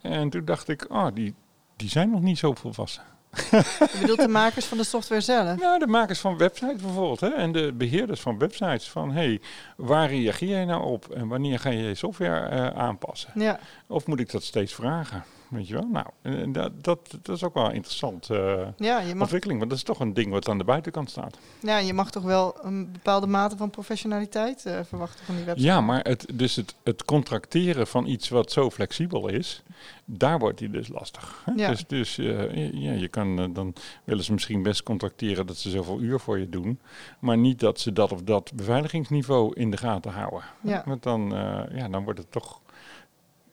[0.01, 1.35] En toen dacht ik, oh, die,
[1.75, 3.03] die zijn nog niet zo volwassen.
[3.49, 5.59] Je bedoelt de makers van de software zelf?
[5.59, 7.19] Nou, de makers van websites bijvoorbeeld.
[7.19, 8.89] Hè, en de beheerders van websites.
[8.89, 9.41] Van, hey,
[9.77, 11.09] waar reageer je nou op?
[11.09, 13.31] En wanneer ga je je software uh, aanpassen?
[13.35, 13.59] Ja.
[13.87, 15.23] Of moet ik dat steeds vragen?
[15.49, 15.87] Weet je wel?
[15.91, 16.05] Nou,
[16.51, 19.21] dat, dat, dat is ook wel een interessant uh, ja, je mag...
[19.21, 19.59] ontwikkeling.
[19.59, 21.37] Want dat is toch een ding wat aan de buitenkant staat.
[21.59, 25.67] Ja, je mag toch wel een bepaalde mate van professionaliteit uh, verwachten van die website.
[25.67, 29.63] Ja, maar het, dus het, het contracteren van iets wat zo flexibel is,
[30.05, 31.41] daar wordt die dus lastig.
[31.45, 31.51] Hè?
[31.55, 31.69] Ja.
[31.69, 35.99] Dus, dus uh, ja, je kan, dan willen ze misschien best contracteren dat ze zoveel
[35.99, 36.79] uur voor je doen.
[37.19, 40.43] Maar niet dat ze dat of dat beveiligingsniveau in de gaten houden.
[40.62, 40.83] Ja.
[40.85, 41.29] Want dan,
[41.71, 42.62] ja, dan wordt het toch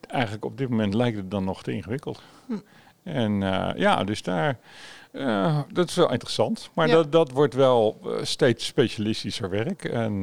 [0.06, 2.22] eigenlijk op dit moment lijkt het dan nog te ingewikkeld.
[2.46, 2.58] Hm.
[3.06, 4.58] En uh, ja, dus daar,
[5.12, 6.70] uh, dat is wel interessant.
[6.74, 6.94] Maar ja.
[6.94, 9.84] dat, dat wordt wel uh, steeds specialistischer werk.
[9.84, 10.22] En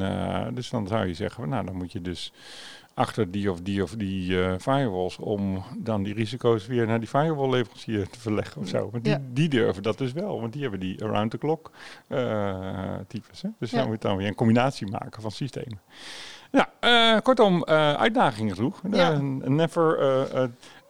[0.53, 2.33] dus dan zou je zeggen, nou dan moet je dus
[2.93, 7.49] achter die of die of die firewalls om dan die risico's weer naar die firewall
[7.49, 8.89] leverancier te verleggen of zo.
[8.91, 9.21] Want die, ja.
[9.33, 11.71] die durven dat dus wel, want die hebben die around the clock
[13.07, 13.41] types.
[13.41, 13.49] Hè?
[13.59, 13.77] Dus ja.
[13.77, 15.79] dan moet je dan weer een combinatie maken van systemen.
[16.53, 16.69] Ja,
[17.15, 18.81] uh, kortom, uh, uitdagingen genoeg.
[18.91, 19.11] Ja.
[19.11, 20.03] Uh, never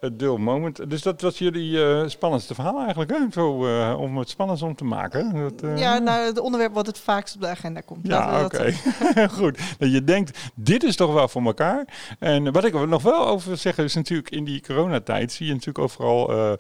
[0.04, 0.89] a dull moment.
[0.89, 3.17] Dus dat was jullie spannendste verhaal eigenlijk, hè?
[3.32, 3.49] Zo,
[3.95, 5.34] om het spannend om te maken.
[5.34, 8.08] Dat, ja, nou, het onderwerp wat het vaakst op de agenda komt.
[8.08, 8.56] Ja, oké.
[8.56, 9.30] Okay.
[9.39, 9.60] Goed.
[9.78, 11.88] Dat je denkt, dit is toch wel voor elkaar.
[12.19, 15.54] En wat ik er nog wel over zeggen is natuurlijk in die coronatijd zie je
[15.54, 16.58] natuurlijk overal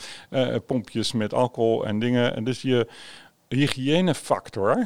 [0.65, 2.35] pompjes met alcohol en dingen.
[2.35, 2.87] En dus je
[3.53, 4.85] hygiënefactor uh,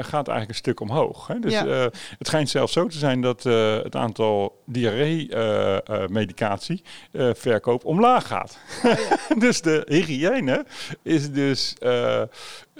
[0.00, 1.26] gaat eigenlijk een stuk omhoog.
[1.26, 1.38] Hè?
[1.38, 1.66] Dus ja.
[1.66, 1.82] uh,
[2.18, 6.82] het schijnt zelfs zo te zijn dat uh, het aantal diarree-medicatie
[7.32, 8.58] verkoop omlaag gaat.
[8.84, 9.16] Oh, ja.
[9.44, 10.66] dus de hygiëne
[11.02, 11.74] is dus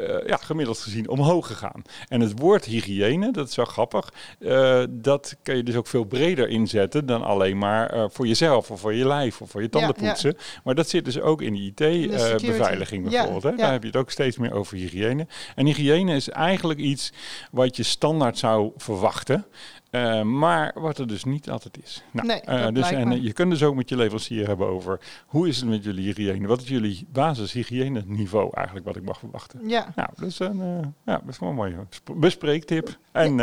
[0.00, 1.82] uh, ja, gemiddeld gezien omhoog gegaan.
[2.08, 6.04] En het woord hygiëne, dat is wel grappig, uh, dat kan je dus ook veel
[6.04, 9.68] breder inzetten dan alleen maar uh, voor jezelf of voor je lijf of voor je
[9.68, 10.34] tanden poetsen.
[10.36, 10.60] Ja, ja.
[10.64, 13.42] Maar dat zit dus ook in de IT-beveiliging bijvoorbeeld.
[13.42, 13.54] Hè?
[13.54, 15.26] Daar heb je het ook steeds meer over hygiëne.
[15.54, 17.12] En hygiëne is eigenlijk iets
[17.50, 19.46] wat je standaard zou verwachten.
[19.90, 22.02] Uh, maar wat er dus niet altijd is.
[22.10, 25.48] Nou, nee, uh, dus, en je kunt dus ook met je leverancier hebben over hoe
[25.48, 26.46] is het met jullie hygiëne?
[26.46, 29.68] Wat is jullie basishygiëne niveau eigenlijk wat ik mag verwachten?
[29.68, 29.92] Ja.
[29.94, 31.76] Nou, dat is, een, ja, is wel een mooie
[32.14, 32.98] bespreektip.
[33.12, 33.36] En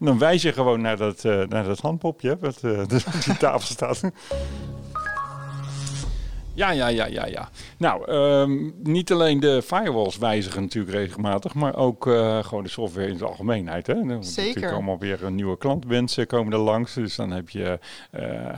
[0.00, 4.02] dan wijs je gewoon naar dat, naar dat handpopje wat dus op die tafel staat.
[6.58, 7.48] Ja, ja, ja, ja, ja.
[7.76, 13.08] Nou, um, niet alleen de firewalls wijzigen natuurlijk regelmatig, maar ook uh, gewoon de software
[13.08, 13.86] in de algemeenheid.
[13.86, 13.94] Hè?
[13.94, 14.72] Er Zeker.
[14.72, 16.94] allemaal weer een nieuwe klantwensen komen er langs.
[16.94, 17.78] Dus dan heb je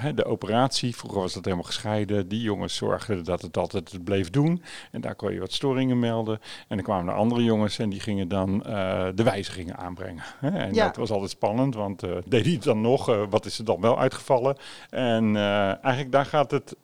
[0.03, 0.97] uh, de operatie.
[0.97, 2.29] Vroeger was dat helemaal gescheiden.
[2.29, 4.63] Die jongens zorgden dat het altijd het bleef doen.
[4.93, 6.41] En daar kon je wat storingen melden.
[6.69, 10.23] En dan kwamen er andere jongens en die gingen dan uh, de wijzigingen aanbrengen.
[10.39, 10.49] Hè?
[10.49, 10.87] En ja.
[10.87, 13.27] dat was altijd spannend, want deed hij het dan nog?
[13.31, 14.57] wat is er dan wel uitgevallen?
[14.91, 16.77] En eigenlijk daar gaat het,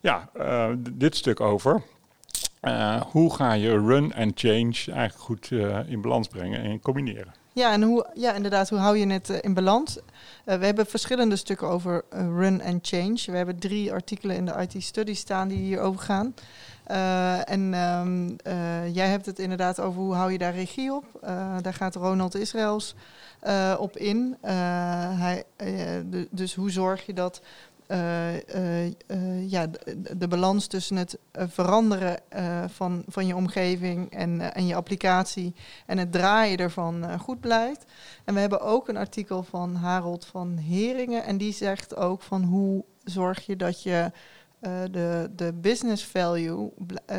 [0.00, 1.82] ja uh, dit stuk over.
[2.62, 7.34] Uh, hoe ga je run en change eigenlijk goed uh, in balans brengen en combineren?
[7.52, 9.98] Ja, en hoe, ja, inderdaad, hoe hou je het in balans?
[10.44, 13.22] we hebben verschillende stukken over run en change.
[13.26, 16.34] We hebben drie artikelen in de IT Study staan die hierover gaan.
[17.44, 18.36] en um,
[18.92, 21.04] jij hebt het inderdaad over hoe hou je daar regie op.
[21.62, 22.94] daar gaat Ronald Israëls
[23.78, 24.36] op in.
[24.40, 25.44] hij,
[26.30, 27.40] dus hoe zorg je dat
[29.46, 32.20] ja, de, de, balans tussen het veranderen
[32.68, 35.54] van, van je omgeving en, en je applicatie
[35.86, 37.84] en het draaien ervan goed blijft.
[38.24, 42.42] En we hebben ook een artikel van Harold van Heringen en die zegt ook van
[42.42, 44.10] hoe zorg je dat je
[44.90, 46.72] de, de business value,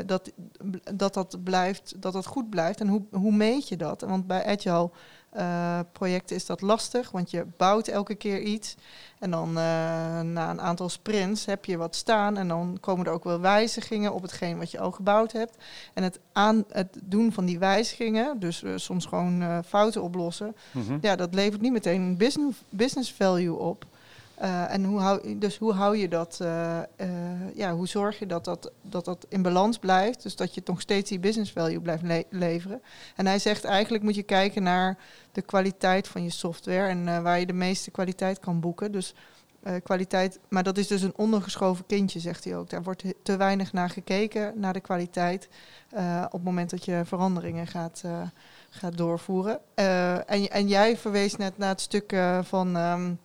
[0.06, 0.32] dat,
[0.94, 2.80] dat dat blijft, dat dat goed blijft.
[2.80, 4.02] En hoe, hoe meet je dat?
[4.02, 4.90] Want bij Agile
[5.36, 8.76] uh, projecten is dat lastig, want je bouwt elke keer iets.
[9.20, 9.56] En dan uh,
[10.22, 14.14] na een aantal sprints heb je wat staan en dan komen er ook wel wijzigingen
[14.14, 15.58] op hetgeen wat je al gebouwd hebt.
[15.94, 20.84] En het, aan, het doen van die wijzigingen, dus uh, soms gewoon fouten oplossen, mm
[20.88, 20.98] -hmm.
[21.02, 23.86] ja, dat levert niet meteen een business, business value op.
[24.42, 27.08] Uh, en hoe hou, dus hoe hou je dat, uh, uh,
[27.56, 30.82] ja, hoe zorg je dat dat, dat dat in balans blijft, dus dat je nog
[30.82, 32.82] steeds die business value blijft le leveren.
[33.16, 34.98] En hij zegt eigenlijk moet je kijken naar
[35.32, 38.92] de kwaliteit van je software en waar je de meeste kwaliteit kan boeken.
[38.92, 39.14] Dus
[39.84, 42.70] kwaliteit, maar dat is dus een ondergeschoven kindje, zegt hij ook.
[42.70, 45.48] Daar wordt te weinig naar gekeken, naar de kwaliteit,
[46.26, 48.04] op het moment dat je veranderingen gaat,
[48.70, 49.60] gaat doorvoeren.
[50.26, 52.76] en, en jij verwees net naar het stuk van...
[52.76, 53.20] Um,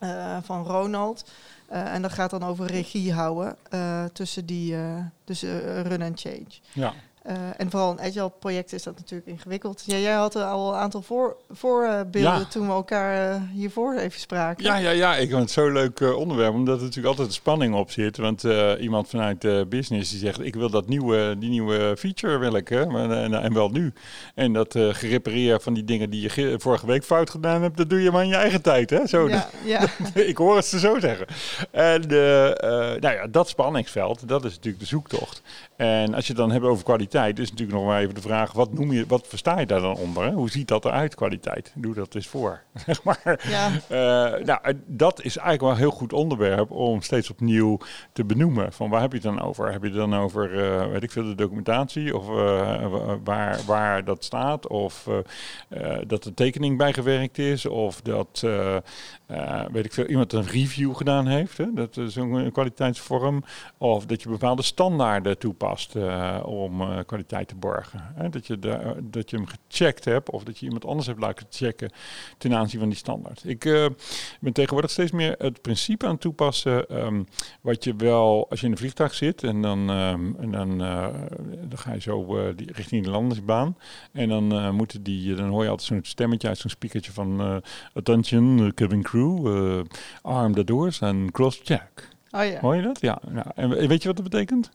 [0.00, 1.30] uh, van Ronald.
[1.72, 4.76] Uh, en dat gaat dan over regie houden uh, tussen, die,
[5.24, 6.46] tussen run en change.
[6.72, 6.94] Ja.
[7.28, 9.82] Uh, en vooral een agile project is dat natuurlijk ingewikkeld.
[9.86, 12.44] Ja, jij had al een aantal voor, voorbeelden ja.
[12.44, 14.64] toen we elkaar uh, hiervoor even spraken.
[14.64, 15.16] Ja, ja, ja.
[15.16, 18.16] Ik vind het zo'n leuk uh, onderwerp, omdat er natuurlijk altijd spanning op zit.
[18.16, 18.44] Want
[18.80, 22.68] iemand vanuit de business die zegt, ik wil dat nieuwe, die nieuwe feature wil ik,
[22.68, 22.80] hè?
[22.80, 23.92] En, en, wel nu.
[24.34, 28.02] En dat gerepareer van die dingen die je vorige week fout gedaan hebt, dat doe
[28.02, 29.06] je maar in je eigen tijd, hè?
[29.06, 29.80] Zo, ja, ja.
[30.14, 31.26] ik hoor het ze zo zeggen.
[31.70, 32.00] En
[33.00, 35.42] nou ja, dat spanningsveld, dat is natuurlijk de zoektocht.
[35.78, 38.52] En als je het dan hebt over kwaliteit, is natuurlijk nog maar even de vraag:
[38.52, 40.24] wat noem je, wat versta je daar dan onder?
[40.24, 40.32] Hè?
[40.32, 41.72] Hoe ziet dat eruit, kwaliteit?
[41.76, 42.62] Doe dat eens voor.
[42.86, 43.40] Zeg maar.
[43.48, 43.70] Ja.
[43.70, 47.78] Uh, nou, dat is eigenlijk wel een heel goed onderwerp om steeds opnieuw
[48.12, 48.72] te benoemen.
[48.72, 49.72] Van waar heb je het dan over?
[49.72, 52.16] Heb je het dan over, uh, weet ik veel, de documentatie?
[52.16, 54.66] Of uh, waar, waar dat staat?
[54.66, 55.08] Of
[56.06, 57.66] dat de tekening bijgewerkt is?
[57.66, 58.46] Of dat,
[59.72, 61.58] weet ik veel, iemand een review gedaan heeft?
[61.58, 61.66] Hè?
[61.74, 63.44] Dat is een kwaliteitsvorm.
[63.76, 68.12] Of dat je bepaalde standaarden toepast uh, om uh, kwaliteit te borgen.
[68.14, 68.28] Hè?
[68.28, 71.46] Dat, je de, dat je hem gecheckt hebt of dat je iemand anders hebt laten
[71.50, 71.90] checken
[72.38, 73.42] ten aanzien van die standaard.
[73.44, 73.86] Ik uh,
[74.40, 77.26] ben tegenwoordig steeds meer het principe aan het toepassen um,
[77.60, 80.78] wat je wel als je in een vliegtuig zit en dan, um, en dan,
[81.68, 83.76] dan ga je zo die, richting de landingsbaan
[84.12, 87.62] en dan moeten die, dan hoor je altijd zo'n stemmetje uit zo'n speakertje van
[87.94, 89.84] attention cabin crew,
[90.22, 92.08] arm the doors en cross check.
[92.30, 92.60] Oh ja.
[92.60, 93.00] Hoor je dat?
[93.00, 93.18] Ja.
[93.28, 94.70] Nou, en weet je wat dat betekent?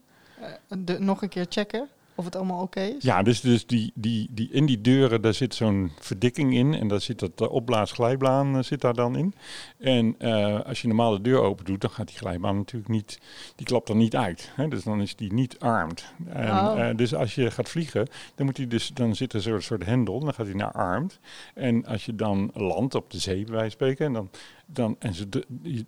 [0.68, 3.04] De, nog een keer checken of het allemaal oké is?
[3.04, 6.88] Ja, dus, dus die, die, die, in die deuren daar zit zo'n verdikking in en
[6.88, 9.34] daar zit dat uh, opblaasglijbaan uh, zit daar dan in.
[9.78, 13.20] En uh, als je normaal de deur open doet, dan gaat die glijbaan natuurlijk niet,
[13.56, 14.52] die klapt dan niet uit.
[14.56, 14.68] Hè?
[14.68, 16.14] Dus dan is die niet armed.
[16.28, 16.96] En, oh.
[16.96, 20.20] dus als je gaat vliegen, dan, moet die dus, dan zit er zo'n soort hendel,
[20.20, 21.20] dan gaat hij naar armed.
[21.54, 24.30] En als je dan landt op de zee, bij wijze van spreken, en dan
[24.76, 25.28] dan, en ze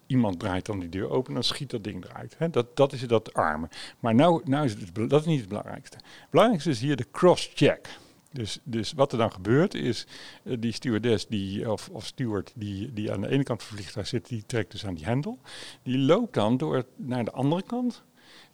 [0.08, 2.38] iemand draait dan die deur open en dan schiet dat ding eruit.
[2.52, 3.70] Dat, dat is dat armen.
[4.00, 5.98] Maar nou, nou is het, dat is niet het belangrijkste.
[5.98, 7.88] Het belangrijkste is hier de cross-check.
[8.32, 10.08] Dus, dus wat er dan gebeurt is,
[10.44, 13.78] uh, die stewardess die, of, of steward die, die aan de ene kant van het
[13.78, 15.40] vliegtuig zit, die trekt dus aan die hendel.
[15.84, 18.04] Die loopt dan door naar de andere kant.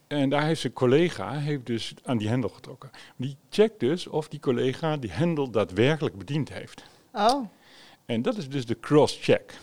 [0.06, 2.90] En daar heeft zijn collega heeft dus aan die hendel getrokken.
[3.16, 6.84] Die checkt dus of die collega die hendel daadwerkelijk bediend heeft.
[7.12, 7.46] Oh.
[8.06, 9.54] En dat is dus de cross-check.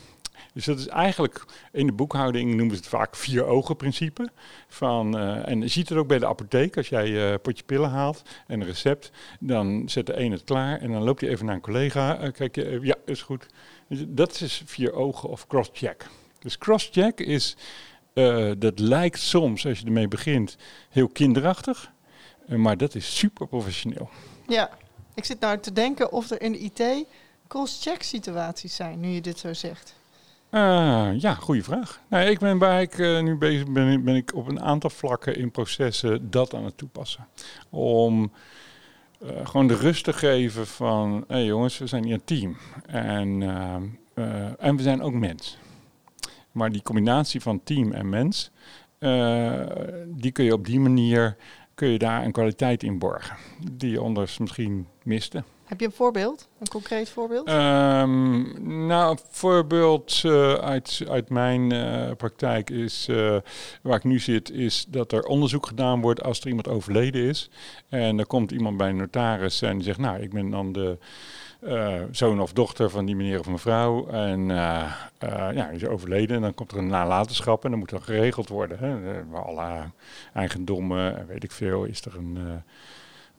[0.53, 4.29] Dus dat is eigenlijk, in de boekhouding noemen ze het vaak vier ogen principe.
[4.67, 7.63] Van, uh, en je ziet het ook bij de apotheek, als jij je uh, potje
[7.63, 11.29] pillen haalt en een recept, dan zet de een het klaar en dan loopt hij
[11.29, 12.23] even naar een collega.
[12.23, 13.45] Uh, kijk, ja, is goed.
[13.87, 16.07] Dus dat is vier ogen of cross-check.
[16.39, 17.55] Dus cross-check is,
[18.57, 20.57] dat lijkt soms, als je ermee begint,
[20.89, 21.91] heel kinderachtig.
[22.45, 24.09] maar dat is super professioneel.
[24.47, 24.69] Ja,
[25.13, 27.05] ik zit nou te denken of er in de IT
[27.47, 29.98] cross-check situaties zijn, nu je dit zo zegt.
[30.51, 32.01] Uh, ja, goede vraag.
[32.07, 35.35] Nou, ik ben waar ik uh, nu bezig ben, ben ik op een aantal vlakken
[35.35, 37.27] in processen dat aan het toepassen.
[37.69, 38.31] Om
[39.23, 42.57] uh, gewoon de rust te geven van, hé hey jongens, we zijn hier een team.
[42.85, 43.41] En,
[44.59, 45.57] en we zijn ook mens.
[46.51, 48.51] Maar die combinatie van team en mens,
[50.07, 51.35] die kun je op die manier,
[51.75, 53.35] kun je daar een kwaliteit in borgen.
[53.71, 55.43] Die je anders misschien miste.
[55.69, 56.47] Heb je een voorbeeld?
[56.59, 57.49] Een concreet voorbeeld?
[57.49, 63.37] Um, nou, een voorbeeld uh, uit, uit mijn uh, praktijk is, uh,
[63.81, 67.49] waar ik nu zit, is dat er onderzoek gedaan wordt als er iemand overleden is.
[67.89, 70.97] En er komt iemand bij een notaris en die zegt, nou, ik ben dan de
[72.11, 74.07] zoon of dochter van die meneer of mevrouw.
[74.07, 74.45] En
[75.53, 78.79] ja, is overleden en dan komt er een nalatenschap en dan moet dat geregeld worden.
[78.79, 79.21] Hè.
[79.37, 79.91] Alle
[80.33, 82.63] eigendommen, weet ik veel, is er een...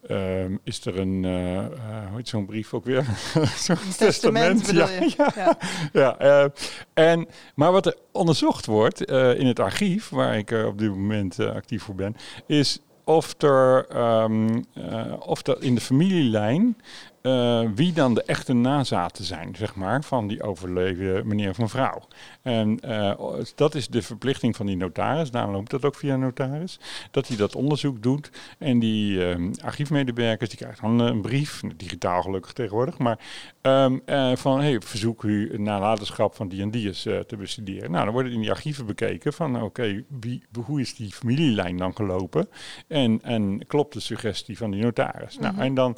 [0.08, 1.62] Um, is er een, uh, uh,
[2.08, 3.04] hoe heet zo'n brief ook weer?
[3.66, 5.32] zo'n testament, testament ja, je?
[5.34, 5.56] Ja,
[5.92, 6.16] ja.
[6.18, 6.50] ja uh,
[6.94, 11.82] en, maar wat er onderzocht wordt in het archief, waar ik op dit moment actief
[11.82, 13.86] voor ben, is of er,
[14.22, 14.64] um,
[15.18, 16.76] of er in de familielijn
[17.22, 22.02] uh, wie dan de echte nazaten zijn, zeg maar, van die overleden meneer of mevrouw.
[22.42, 23.12] En uh,
[23.54, 26.78] dat is de verplichting van die notaris, daarom loopt dat ook via notaris,
[27.10, 28.30] dat hij dat onderzoek doet.
[28.58, 33.18] En die uh, archiefmedewerkers, die krijgen dan een brief, digitaal gelukkig tegenwoordig, maar
[33.62, 34.02] um,
[34.34, 37.90] van, hey, verzoek u nalatenschap van die en die eens te bestuderen.
[37.90, 40.04] Nou, dan wordt het in die archieven bekeken van, oké, okay,
[40.64, 42.48] hoe is die familielijn dan gelopen?
[42.86, 45.38] En, en klopt de suggestie van die notaris?
[45.38, 45.54] Mm -hmm.
[45.54, 45.96] Nou, en dan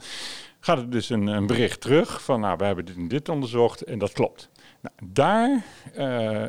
[0.64, 3.82] gaat het dus een, een, bericht terug van, nou, we hebben dit en dit onderzocht
[3.82, 4.50] en dat klopt.
[4.80, 5.64] Nou, daar,
[5.96, 6.44] uh,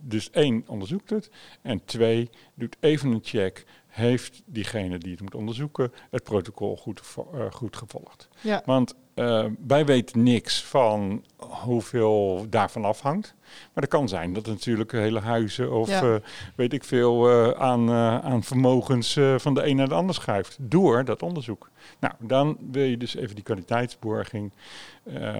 [0.00, 1.30] dus één, onderzoekt het.
[1.62, 3.64] En twee, doet even een check.
[3.94, 7.02] Heeft diegene die het moet onderzoeken het protocol goed,
[7.34, 8.28] uh, goed gevolgd?
[8.40, 8.62] Ja.
[8.64, 13.34] Want uh, wij weten niks van hoeveel daarvan afhangt.
[13.44, 16.02] Maar het kan zijn dat natuurlijk hele huizen of ja.
[16.02, 16.14] uh,
[16.56, 17.90] weet ik veel aan,
[18.22, 20.56] aan vermogens van de een naar de ander schuift.
[20.60, 21.70] Door dat onderzoek.
[22.00, 24.52] Nou, dan wil je dus even die kwaliteitsborging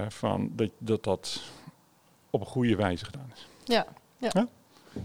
[0.08, 1.42] van dat, dat dat
[2.30, 3.48] op een goede wijze gedaan is.
[3.64, 3.86] Ja,
[4.18, 4.30] ja.
[4.32, 4.48] ja?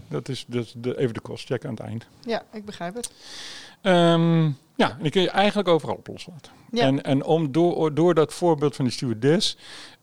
[0.08, 2.06] Dat is dus de, even de kostcheck aan het eind.
[2.20, 3.10] Ja, ik begrijp het.
[3.82, 6.52] Um, ja, en die kun je eigenlijk overal op loslaten.
[6.70, 6.82] Ja.
[6.82, 9.56] En, en om door, door dat voorbeeld van die stewardess...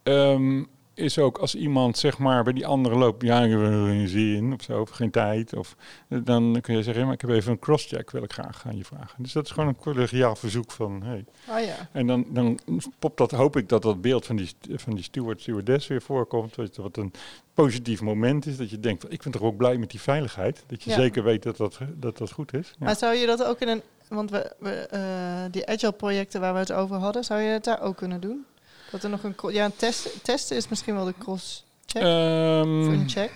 [0.04, 4.08] Um, is ook als iemand zeg maar bij die andere loopt, ja, ik heb geen
[4.08, 5.76] zin of zo, of geen tijd, of
[6.08, 8.86] dan kun je zeggen, maar ik heb even een crosscheck, wil ik graag aan je
[8.86, 9.24] vragen.
[9.24, 11.26] Dus dat is gewoon een collegiaal verzoek van, hey.
[11.50, 11.76] Oh ja.
[11.92, 12.60] En dan, dan
[13.00, 16.56] popt dat, hoop ik dat dat beeld van die, van die steward, stewardess weer voorkomt,
[16.56, 17.14] weet je, wat een
[17.54, 20.84] positief moment is, dat je denkt, ik ben toch ook blij met die veiligheid, dat
[20.84, 20.96] je Ja.
[20.96, 22.68] zeker weet dat dat, dat, dat goed is.
[22.80, 22.86] Ja.
[22.86, 23.82] Maar zou je dat ook in een...
[24.08, 27.64] Want we, we, eh, die agile projecten waar we het over hadden, zou je het
[27.64, 28.46] daar ook kunnen doen?
[28.92, 29.36] Dat er nog een...
[29.54, 32.02] Ja, een test, testen is misschien wel de cross-check.
[32.02, 33.32] Of een check.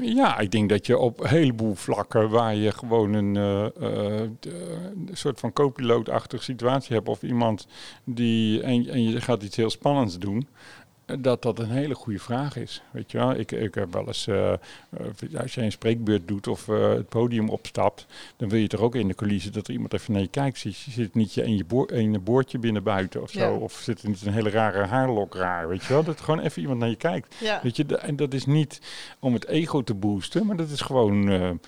[0.00, 4.28] Ja, ik denk dat je op een heleboel vlakken waar je gewoon een eh, eh,
[4.40, 7.66] een soort van co-piloot-achtige situatie hebt of iemand
[8.04, 10.48] die en, en je gaat iets heel spannends doen,
[11.20, 12.82] dat dat een hele goede vraag is.
[12.90, 14.58] Weet je wel, ik, ik heb wel eens, eh, eh,
[15.40, 18.94] als je een spreekbeurt doet of eh, het podium opstapt, dan wil je toch ook
[18.94, 20.58] in de coulissen dat er iemand even naar je kijkt.
[20.58, 23.50] Zit, zit niet je in je, boor, boordje binnen buiten of zo, Ja.
[23.52, 26.62] of zit er niet een hele rare haarlok raar, weet je wel, dat gewoon even
[26.62, 27.34] iemand naar je kijkt.
[27.40, 27.60] Ja.
[27.62, 28.80] Weet je, en dat is niet
[29.18, 31.58] om het ego te boosten, maar dat is gewoon,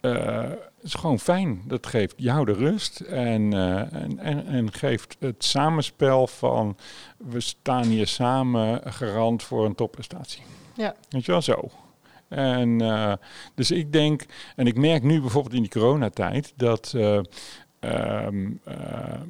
[0.00, 1.62] eh, het is gewoon fijn.
[1.66, 6.76] Dat geeft jou de rust en, eh, en, en, en geeft het samenspel van
[7.16, 10.42] we staan hier samen garant voor een topprestatie.
[10.74, 10.94] Ja.
[11.08, 11.70] Weet je wel zo.
[12.28, 13.12] En eh,
[13.54, 16.92] dus ik denk, en ik merk nu bijvoorbeeld in die coronatijd dat.
[16.96, 17.20] eh,
[17.80, 19.20] ehm, eh,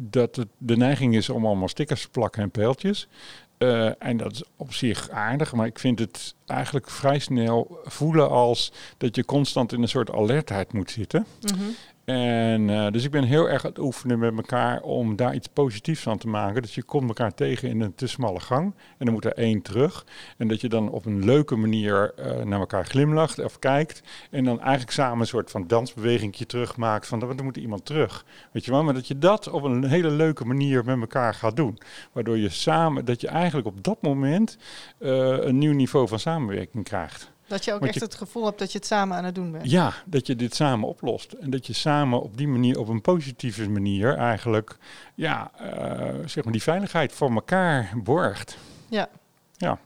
[0.00, 3.08] dat het de neiging is om allemaal stickers te plakken en pijltjes.
[3.58, 8.30] Eh, en dat is op zich aardig, maar ik vind het eigenlijk vrij snel voelen
[8.30, 11.26] als dat je constant in een soort alertheid moet zitten.
[11.40, 11.62] Mhm.
[12.08, 15.48] En uh, dus ik ben heel erg aan het oefenen met elkaar om daar iets
[15.52, 16.62] positiefs van te maken.
[16.62, 19.62] Dat je komt elkaar tegen in een te smalle gang en dan moet er één
[19.62, 20.06] terug.
[20.36, 24.02] En dat je dan op een leuke manier uh, naar elkaar glimlacht of kijkt.
[24.30, 28.24] En dan eigenlijk samen een soort van dansbewegingje terugmaakt van er moet iemand terug.
[28.52, 31.56] Weet je wel, maar dat je dat op een hele leuke manier met elkaar gaat
[31.56, 31.78] doen.
[32.12, 34.58] Waardoor je samen, dat je eigenlijk op dat moment
[34.98, 37.36] uh, een nieuw niveau van samenwerking krijgt.
[37.48, 39.70] Dat je ook echt het gevoel hebt dat je het samen aan het doen bent.
[39.70, 41.32] Ja, dat je dit samen oplost.
[41.32, 44.76] En dat je samen op die manier, op een positieve manier eigenlijk,
[45.14, 48.58] ja, uh, zeg maar die veiligheid voor elkaar borgt.
[48.88, 49.08] Ja.
[49.56, 49.78] Ja.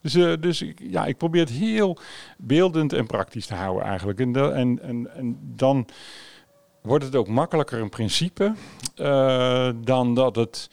[0.00, 1.98] Dus, uh, dus ja, ik probeer het heel
[2.38, 4.20] beeldend en praktisch te houden eigenlijk.
[4.20, 5.88] En, de, en, en, en dan
[6.82, 8.54] wordt het ook makkelijker een principe
[8.96, 10.70] uh, dan dat het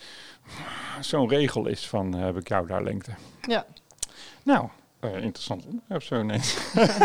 [1.00, 3.12] zo'n regel is van heb ik jou daar lengte.
[3.41, 3.65] Ja.
[4.43, 4.69] Nou,
[5.04, 6.58] uh, interessant onderwerp zo ineens.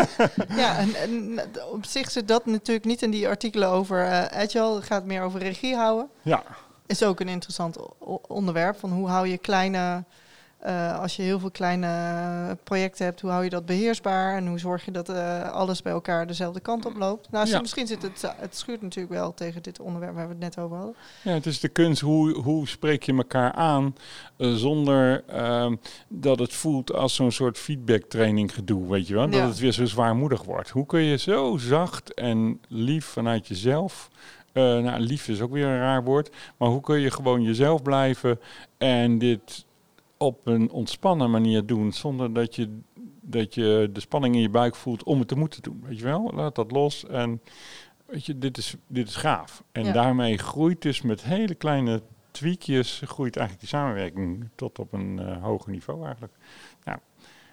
[0.63, 1.41] ja, en, en,
[1.73, 4.75] op zich zit dat natuurlijk niet in die artikelen over uh, agile.
[4.75, 6.09] Het gaat meer over regie houden.
[6.23, 6.43] Ja.
[6.87, 7.79] Is ook een interessant
[8.29, 10.05] onderwerp van hoe hou je kleine
[10.67, 14.59] uh, als je heel veel kleine projecten hebt, hoe hou je dat beheersbaar en hoe
[14.59, 17.31] zorg je dat uh, alles bij elkaar dezelfde kant op loopt?
[17.31, 17.61] Nou, ja.
[17.61, 20.77] misschien zit het, het schuurt natuurlijk wel tegen dit onderwerp waar we het net over
[20.77, 20.95] hadden.
[21.23, 23.95] Ja, het is de kunst, hoe, hoe spreek je elkaar aan
[24.37, 25.25] uh, zonder
[26.09, 29.31] dat het voelt als zo'n soort feedback training gedoe, weet je wel?
[29.31, 29.47] Dat ja.
[29.47, 30.71] het weer zo zwaarmoedig wordt.
[30.71, 34.11] Hoe kun je zo zacht en lief vanuit jezelf
[34.53, 36.31] nou, lief is ook weer een raar woord.
[36.57, 38.41] Maar hoe kun je gewoon jezelf blijven
[38.79, 39.67] en dit
[40.19, 42.79] op een ontspannen manier doen, zonder dat je,
[43.21, 45.83] dat je de spanning in je buik voelt om het te moeten doen.
[45.87, 47.41] Weet je wel, laat dat los en
[48.07, 49.65] weet je, dit is, dit is gaaf.
[49.73, 49.93] En ja.
[49.93, 55.43] daarmee groeit dus met hele kleine tweakjes, groeit eigenlijk die samenwerking tot op een uh,
[55.43, 56.33] hoger niveau eigenlijk.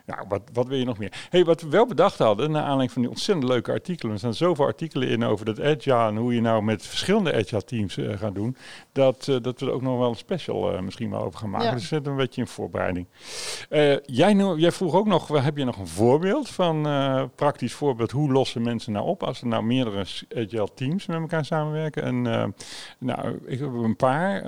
[0.06, 1.28] Nou, wat, wat wil je nog meer?
[1.30, 4.14] Hey, wat we wel bedacht hadden, naar aanleiding van die ontzettend leuke artikelen.
[4.14, 7.64] Er staan zoveel artikelen in over dat Agile en hoe je nou met verschillende Agile
[7.64, 8.58] teams uh, gaat doen.
[8.92, 11.50] Dat, uh, dat we er ook nog wel een special uh, misschien wel over gaan
[11.50, 11.68] maken.
[11.68, 11.74] Ja.
[11.74, 13.08] Dus zitten een beetje in voorbereiding.
[14.06, 16.88] jij, nou, jij vroeg ook nog, heb je nog een voorbeeld van
[17.36, 18.12] praktisch voorbeeld?
[18.12, 22.04] Hoe lossen mensen nou op als er nou meerdere Agile teams met elkaar samenwerken?
[22.04, 22.22] En
[23.00, 24.44] nou, ik heb een paar.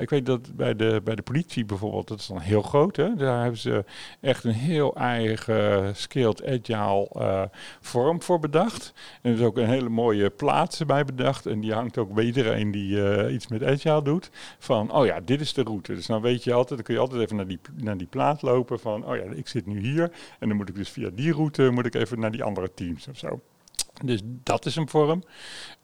[0.00, 2.96] ik weet dat bij de, bij de politie bijvoorbeeld, dat is dan heel groot.
[2.96, 3.14] Hè?
[3.14, 3.84] Daar hebben ze
[4.20, 7.42] echt een heel eigen skilled agile uh,
[7.80, 8.92] vorm voor bedacht.
[9.22, 11.46] En er is ook een hele mooie plaats bij bedacht.
[11.46, 14.30] En die hangt ook bij iedereen die uh, iets met agile doet.
[14.58, 15.94] Van, oh ja, dit is de route.
[15.94, 18.42] Dus dan weet je altijd, dan kun je altijd even naar die, naar die plaat
[18.42, 20.10] lopen van, oh ja, ik zit nu hier.
[20.38, 23.08] En dan moet ik dus via die route, moet ik even naar die andere teams
[23.08, 23.40] of zo.
[24.04, 25.22] Dus dat is een vorm.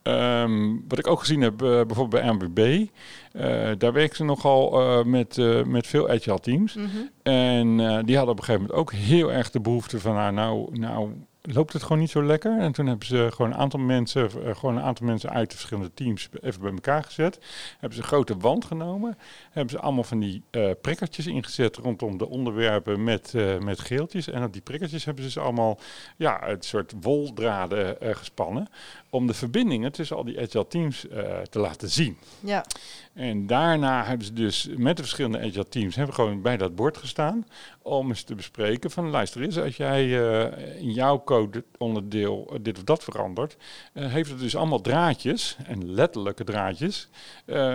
[0.03, 2.87] Um, wat ik ook gezien heb, uh, bijvoorbeeld bij MWB,
[3.33, 6.75] uh, daar werken ze nogal uh, met, met veel agile teams.
[6.75, 7.11] Mm -hmm.
[7.23, 10.79] En die hadden op een gegeven moment ook heel erg de behoefte van, nou, nou,
[10.79, 12.59] nou loopt het gewoon niet zo lekker.
[12.59, 15.57] En toen hebben ze gewoon een aantal mensen, uh, gewoon een aantal mensen uit de
[15.57, 17.39] verschillende teams even bij elkaar gezet.
[17.73, 19.19] Hebben ze een grote wand genomen.
[19.51, 24.29] Hebben ze allemaal van die uh, prikkertjes ingezet rondom de onderwerpen met, uh, met geeltjes.
[24.29, 25.79] En op die prikkertjes hebben ze dus allemaal
[26.17, 28.69] ja, een soort woldraden gespannen.
[29.11, 31.07] Om de verbindingen tussen al die agile teams
[31.51, 32.19] te laten zien.
[32.41, 32.65] Ja.
[33.13, 36.97] En daarna hebben ze dus met de verschillende agile teams hebben gewoon bij dat bord
[36.97, 37.47] gestaan
[37.83, 42.59] om eens te bespreken van luister eens, als jij uh, in jouw code onderdeel uh,
[42.63, 43.57] dit of dat verandert,
[43.95, 47.09] uh, heeft het dus allemaal draadjes en letterlijke draadjes.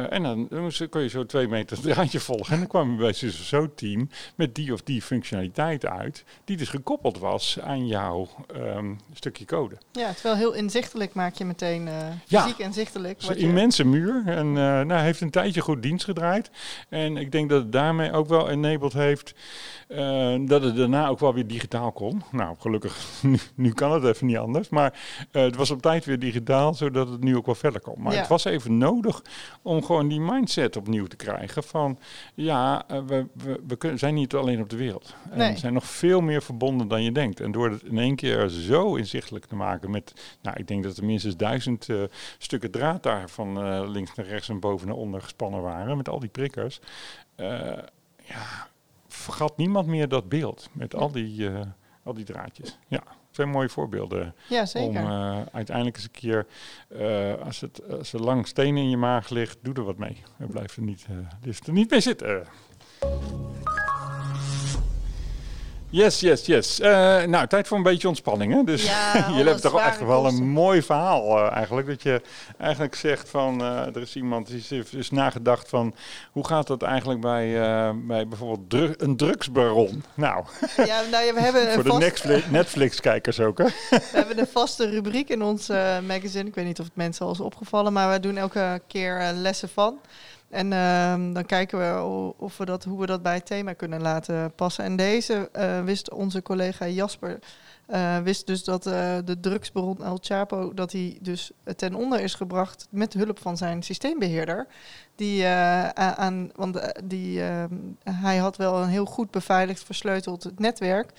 [0.10, 3.14] en dan, dan kun je zo twee meter draadje volgen en dan kwam je bij
[3.14, 9.00] zo'n team met die of die functionaliteit uit, die dus gekoppeld was aan jouw um,
[9.14, 9.78] stukje code.
[9.92, 11.90] Ja, terwijl heel inzichtelijk maak je meteen
[12.28, 13.22] fysiek ja, inzichtelijk.
[13.28, 16.50] Een immense muur en nou, heeft een tijdje goed dienst gedraaid.
[16.90, 19.34] En ik denk dat het daarmee ook wel enabled heeft
[19.96, 22.22] uh, dat het daarna ook wel weer digitaal kon.
[22.32, 24.70] Nou, gelukkig, nu, nu kan het even niet anders.
[24.70, 25.00] Maar
[25.32, 28.02] uh, het was op tijd weer digitaal, zodat het nu ook wel verder kon.
[28.02, 28.20] Maar ja.
[28.20, 29.22] het was even nodig
[29.62, 32.00] om gewoon die mindset opnieuw te krijgen van...
[32.34, 35.16] ja, uh, we, we, we kunnen, zijn niet alleen op de wereld.
[35.30, 35.52] En nee.
[35.52, 37.40] we zijn nog veel meer verbonden dan je denkt.
[37.40, 40.38] En door het in één keer zo inzichtelijk te maken met...
[40.42, 41.88] nou, ik denk dat er minstens duizend
[42.38, 45.98] stukken draad daar van links naar rechts en boven naar onder gespannen waren...
[45.98, 46.80] met al die prikkers.
[48.24, 48.74] ja
[49.16, 51.60] vergat niemand meer dat beeld met al die, uh,
[52.04, 52.78] al die draadjes.
[52.88, 54.36] Ja, twee mooie voorbeelden.
[54.50, 55.02] Ja, zeker.
[55.02, 56.46] Om uh, uiteindelijk eens een keer,
[56.90, 60.24] uh, als, het, als er lang steen in je maag ligt, doe er wat mee.
[60.38, 61.06] En blijf er niet,
[61.66, 62.48] er niet mee zitten.
[65.96, 66.80] Yes, yes, yes.
[66.80, 68.54] Uh, nou, tijd voor een beetje ontspanning.
[68.54, 68.64] Hè?
[68.64, 71.88] Dus ja, jullie hebben toch echt wel een mooi verhaal uh, eigenlijk.
[71.88, 72.22] Dat je
[72.58, 75.96] eigenlijk zegt van, uh, er is iemand die is, is nagedacht van,
[76.32, 77.52] hoe gaat dat eigenlijk bij,
[77.96, 80.04] bij bijvoorbeeld dru een drugsbaron?
[80.14, 80.46] Nou,
[80.86, 83.66] ja, nou ja, we hebben voor de Netflix-kijkers ook hè?
[83.90, 85.68] We hebben een vaste rubriek in ons
[86.08, 86.48] magazine.
[86.48, 89.70] Ik weet niet of het mensen al is opgevallen, maar we doen elke keer lessen
[89.70, 90.00] van.
[90.56, 92.02] En uh, dan kijken we
[92.38, 94.84] of we dat, hoe we dat bij het thema kunnen laten passen.
[94.84, 97.40] En deze uh, wist onze collega Jasper,
[97.90, 102.34] uh, wist dus dat uh, de drugsbaron El Chapo, dat hij dus ten onder is
[102.34, 104.68] gebracht met hulp van zijn systeembeheerder.
[105.16, 105.48] Die
[105.96, 111.12] aan, want die, ehm, hij had wel een heel goed beveiligd, versleuteld netwerk.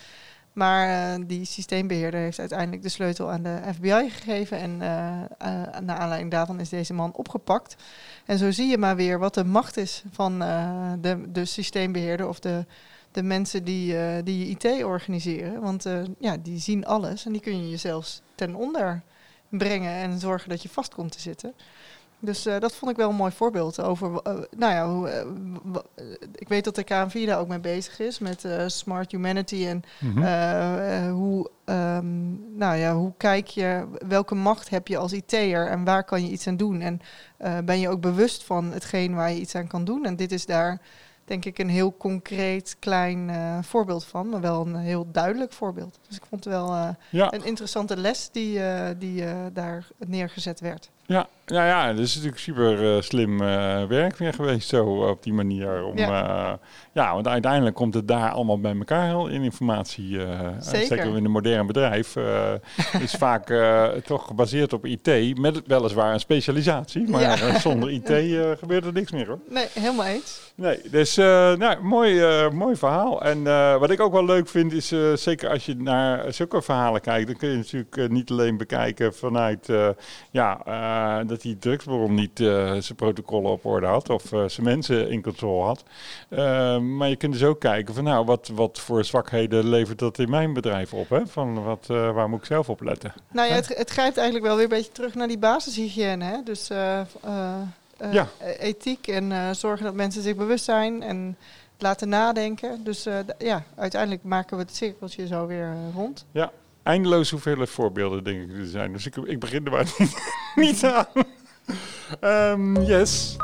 [0.56, 4.58] Maar die systeembeheerder heeft uiteindelijk de sleutel aan de FBI gegeven.
[4.58, 4.76] En
[5.84, 7.76] naar aanleiding daarvan is deze man opgepakt.
[8.26, 10.38] En zo zie je maar weer wat de macht is van
[11.00, 12.64] de, de systeembeheerder of de,
[13.12, 15.60] de mensen die, die IT organiseren.
[15.60, 15.84] Want
[16.18, 19.02] ja, die zien alles en die kun je jezelf ten onder
[19.48, 21.54] brengen en zorgen dat je vast komt te zitten.
[22.20, 24.10] Dus uh, dat vond ik wel een mooi voorbeeld over.
[24.10, 25.26] Uh, nou ja, hoe,
[25.98, 26.04] uh,
[26.34, 30.22] ik weet dat de KNV daar ook mee bezig is met smart humanity en mm
[30.22, 31.08] -hmm.
[31.10, 36.04] hoe, um, nou ja, hoe kijk je, welke macht heb je als IT'er en waar
[36.04, 36.80] kan je iets aan doen?
[36.80, 37.00] En
[37.64, 40.04] ben je ook bewust van hetgeen waar je iets aan kan doen?
[40.04, 40.80] En dit is daar
[41.24, 43.30] denk ik een heel concreet klein
[43.64, 45.98] voorbeeld van, maar wel een heel duidelijk voorbeeld.
[46.08, 47.32] Dus ik vond het wel ja.
[47.32, 48.60] een interessante les die,
[48.98, 50.90] die daar neergezet werd.
[51.06, 55.22] Ja, nou ja, dat is natuurlijk super uh, slim uh, werk weer geweest zo op
[55.22, 55.84] die manier.
[55.84, 56.48] Om, ja.
[56.48, 56.52] Uh,
[56.92, 60.18] ja, want uiteindelijk komt het daar allemaal bij elkaar in informatie.
[60.60, 60.86] zeker.
[60.86, 62.16] zeker in een modern bedrijf
[63.00, 63.52] is vaak
[64.04, 67.08] toch gebaseerd op IT, met weliswaar een specialisatie.
[67.08, 67.58] Maar ja.
[67.58, 68.10] zonder IT
[68.58, 69.38] gebeurt er niks meer hoor.
[69.48, 70.52] Nee, helemaal eens.
[70.54, 73.22] Nee, dus nou, mooi, mooi verhaal.
[73.22, 73.42] En
[73.78, 77.36] wat ik ook wel leuk vind is, zeker als je naar zulke verhalen kijkt, dan
[77.36, 79.68] kun je natuurlijk niet alleen bekijken vanuit,
[80.30, 80.60] ja
[80.96, 85.10] uh, dat die drugsbaron niet uh, zijn protocollen op orde had of uh, zijn mensen
[85.10, 85.84] in controle had.
[86.80, 90.30] maar je kunt dus ook kijken van nou, wat, wat voor zwakheden levert dat in
[90.30, 91.08] mijn bedrijf op?
[91.08, 91.26] Hè?
[91.26, 93.12] Van wat, waar moet ik zelf op letten?
[93.32, 96.24] Nou ja, het, het grijpt eigenlijk wel weer een beetje terug naar die basishygiëne.
[96.24, 96.42] Hè?
[96.44, 96.68] Dus
[98.10, 98.28] ja.
[98.58, 101.36] ethiek en zorgen dat mensen zich bewust zijn en
[101.78, 102.84] laten nadenken.
[102.84, 103.06] Dus
[103.38, 106.24] ja, uiteindelijk maken we het cirkeltje zo weer rond.
[106.30, 106.50] Ja,
[106.86, 108.92] eindeloos hoeveel voorbeelden denk ik er zijn.
[108.92, 109.86] Dus ik, ik begin er maar
[110.64, 111.06] niet, aan.
[112.20, 113.36] Um, yes.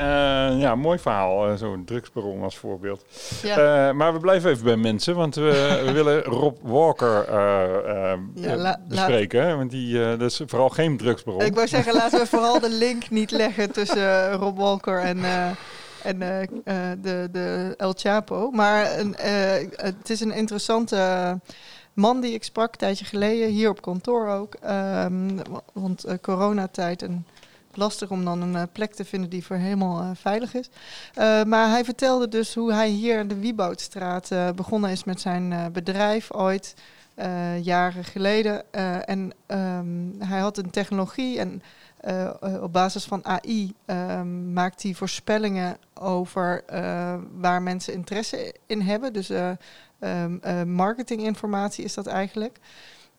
[0.00, 1.50] Uh, ja, mooi verhaal.
[1.50, 3.04] Uh, Zo'n drugsbaron als voorbeeld.
[3.42, 3.88] Ja.
[3.88, 7.34] Uh, maar we blijven even bij mensen, want we, we willen Rob Walker
[8.34, 9.46] ja, bespreken.
[9.46, 11.40] La, want die, dat is vooral geen drugsbaron.
[11.40, 15.18] Ik wou zeggen, laten we vooral de link niet leggen tussen Rob Walker en
[16.02, 16.18] en
[17.00, 18.50] de, de El Chapo.
[18.50, 18.86] Maar
[19.76, 21.38] het is een interessante
[22.00, 24.56] man die ik sprak een tijdje geleden, hier op kantoor ook.
[24.64, 25.40] Um,
[25.72, 27.26] want uh, coronatijd en
[27.74, 30.70] lastig om dan een uh, plek te vinden die voor helemaal uh, veilig is.
[31.46, 36.32] maar hij vertelde dus hoe hij hier in de Wieboudstraat begonnen is met zijn bedrijf
[36.32, 36.74] ooit.
[37.62, 38.72] jaren geleden.
[39.06, 41.62] en um, hij had een technologie en
[42.60, 46.64] op basis van AI ehm, maakt hij voorspellingen over
[47.40, 49.12] waar mensen interesse in hebben.
[49.12, 49.30] Dus
[50.00, 52.58] um, uh, marketinginformatie is dat eigenlijk.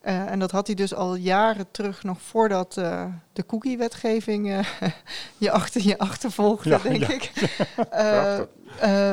[0.03, 4.65] Uh, en dat had hij dus al jaren terug, nog voordat uh, de cookie-wetgeving
[5.37, 7.13] je achter je achtervolgde, ja, denk ja.
[7.13, 7.31] ik.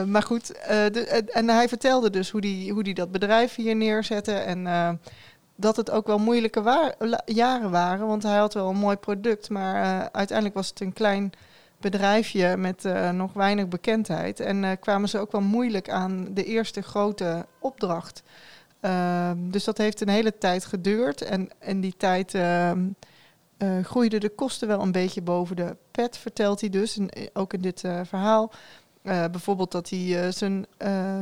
[0.13, 3.77] maar goed, de, en hij vertelde dus hoe hij die, hoe die dat bedrijf hier
[3.77, 4.33] neerzette.
[4.33, 5.01] En
[5.57, 6.95] dat het ook wel moeilijke
[7.25, 9.51] jaren waren, want hij had wel een mooi product.
[9.51, 11.33] Maar uiteindelijk was het een klein
[11.81, 14.41] bedrijfje met uh, nog weinig bekendheid.
[14.41, 18.23] En uh, kwamen ze ook wel moeilijk aan de eerste grote opdracht.
[18.81, 21.23] Uh, dus dat heeft een hele tijd geduurd.
[21.23, 22.87] En in die tijd ehm,
[23.57, 26.99] eh, groeiden de kosten wel een beetje boven de pet, vertelt hij dus.
[27.33, 28.53] Ook in dit verhaal.
[29.03, 30.67] bijvoorbeeld dat hij zijn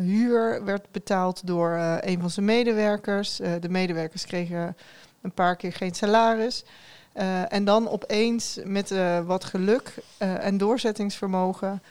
[0.00, 3.36] huur werd betaald door een van zijn medewerkers.
[3.36, 4.76] de medewerkers kregen
[5.22, 6.64] een paar keer geen salaris.
[7.18, 11.82] Uh, en dan opeens met uh, wat geluk uh, en doorzettingsvermogen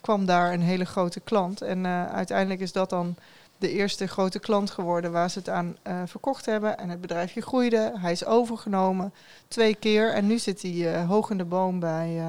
[0.00, 1.62] kwam daar een hele grote klant.
[1.62, 3.16] En uiteindelijk is dat dan
[3.58, 6.78] de eerste grote klant geworden waar ze het aan verkocht hebben.
[6.78, 7.92] En het bedrijfje groeide.
[7.96, 9.12] Hij is overgenomen
[9.48, 10.12] twee keer.
[10.12, 12.20] En nu zit hij hoog in de boom bij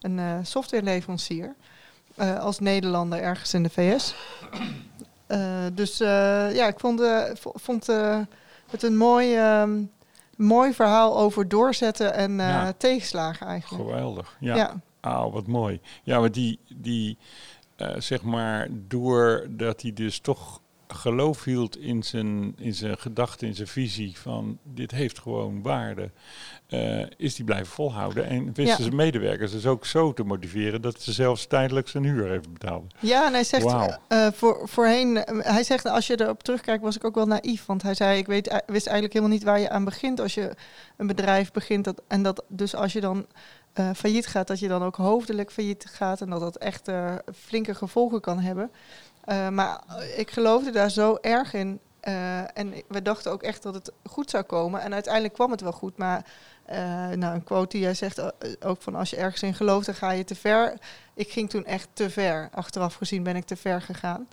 [0.00, 1.54] een softwareleverancier.
[2.38, 4.14] als Nederlander ergens in de VS.
[5.72, 7.02] dus ja, ik vond,
[7.54, 7.86] vond
[8.70, 9.80] het een mooi ehm,
[10.36, 13.82] mooi verhaal over doorzetten en uh, tegenslagen eigenlijk.
[13.82, 14.56] Geweldig, ja.
[14.56, 14.80] ja.
[15.00, 15.80] Ah, wat mooi.
[16.02, 17.18] Ja, maar die, die
[17.98, 23.68] zeg maar, doordat hij dus toch geloof hield in zijn, in zijn gedachte, in zijn
[23.68, 26.10] visie van dit heeft gewoon waarde,
[26.68, 28.26] uh, is die blijven volhouden.
[28.26, 32.30] En wisten zijn medewerkers dus ook zo te motiveren dat ze zelfs tijdelijk zijn huur
[32.30, 32.90] even betaalden.
[32.98, 37.04] Ja, en hij zegt uh, voor, voorheen, hij zegt als je erop terugkijkt was ik
[37.04, 37.66] ook wel naïef.
[37.66, 40.50] Want hij zei ik weet, wist eigenlijk helemaal niet waar je aan begint als je
[40.96, 41.84] een bedrijf begint.
[41.84, 43.26] Dat, en dat dus als je dan
[43.74, 46.90] uh, failliet gaat, dat je dan ook hoofdelijk failliet gaat en dat dat echt
[47.34, 48.70] flinke gevolgen kan hebben.
[49.52, 49.82] Maar
[50.16, 51.80] ik geloofde daar zo erg in.
[52.54, 54.80] En we dachten ook echt dat het goed zou komen.
[54.80, 55.96] En uiteindelijk kwam het wel goed.
[55.96, 56.24] Maar
[56.70, 56.76] uh,
[57.08, 58.22] nou, een quote die jij zegt
[58.64, 60.74] ook van als je ergens in gelooft, dan ga je te ver.
[61.14, 62.48] Ik ging toen echt te ver.
[62.52, 64.28] Achteraf gezien ben ik te ver gegaan.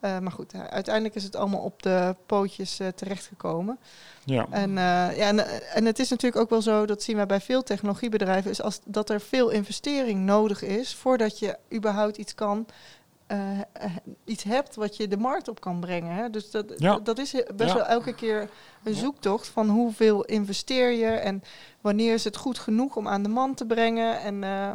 [0.00, 3.78] maar goed, uiteindelijk is het allemaal op de pootjes terechtgekomen.
[4.24, 4.46] Ja.
[4.50, 5.38] En, ja, en,
[5.74, 8.80] en, het is natuurlijk ook wel zo, dat zien we bij veel technologiebedrijven, is als,
[8.84, 12.66] dat er veel investering nodig is voordat je überhaupt iets kan
[13.32, 13.60] uh,
[14.24, 16.14] iets hebt wat je de markt op kan brengen.
[16.14, 16.30] Hè?
[16.30, 18.48] Dus dat, dat is best wel elke keer
[18.84, 21.42] een zoektocht van hoeveel investeer je en
[21.80, 24.20] wanneer is het goed genoeg om aan de man te brengen.
[24.20, 24.72] En uh,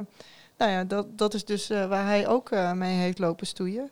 [0.58, 3.90] nou ja, dat, dat is dus uh, waar hij ook mee heeft lopen stoeien.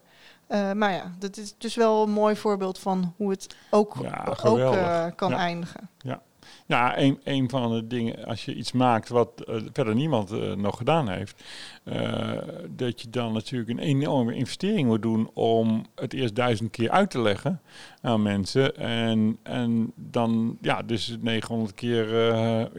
[0.47, 3.95] maar ja, dat is dus wel een mooi voorbeeld van hoe het ook,
[4.43, 5.89] ook kan eindigen.
[5.97, 6.21] Ja.
[6.65, 10.53] Ja, een, een van de dingen, als je iets maakt wat uh, verder niemand uh,
[10.53, 11.43] nog gedaan heeft,
[11.83, 12.31] uh,
[12.69, 17.09] dat je dan natuurlijk een enorme investering moet doen om het eerst duizend keer uit
[17.09, 17.61] te leggen
[18.01, 18.75] aan mensen.
[18.75, 22.15] En, en dan, ja, dus 900 keer,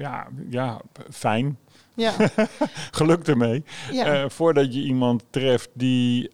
[0.00, 0.80] ja, ja,
[1.10, 1.58] fijn.
[1.94, 2.12] Ja.
[2.98, 3.64] Geluk ermee.
[3.92, 4.28] Ja.
[4.28, 6.28] voordat je iemand treft die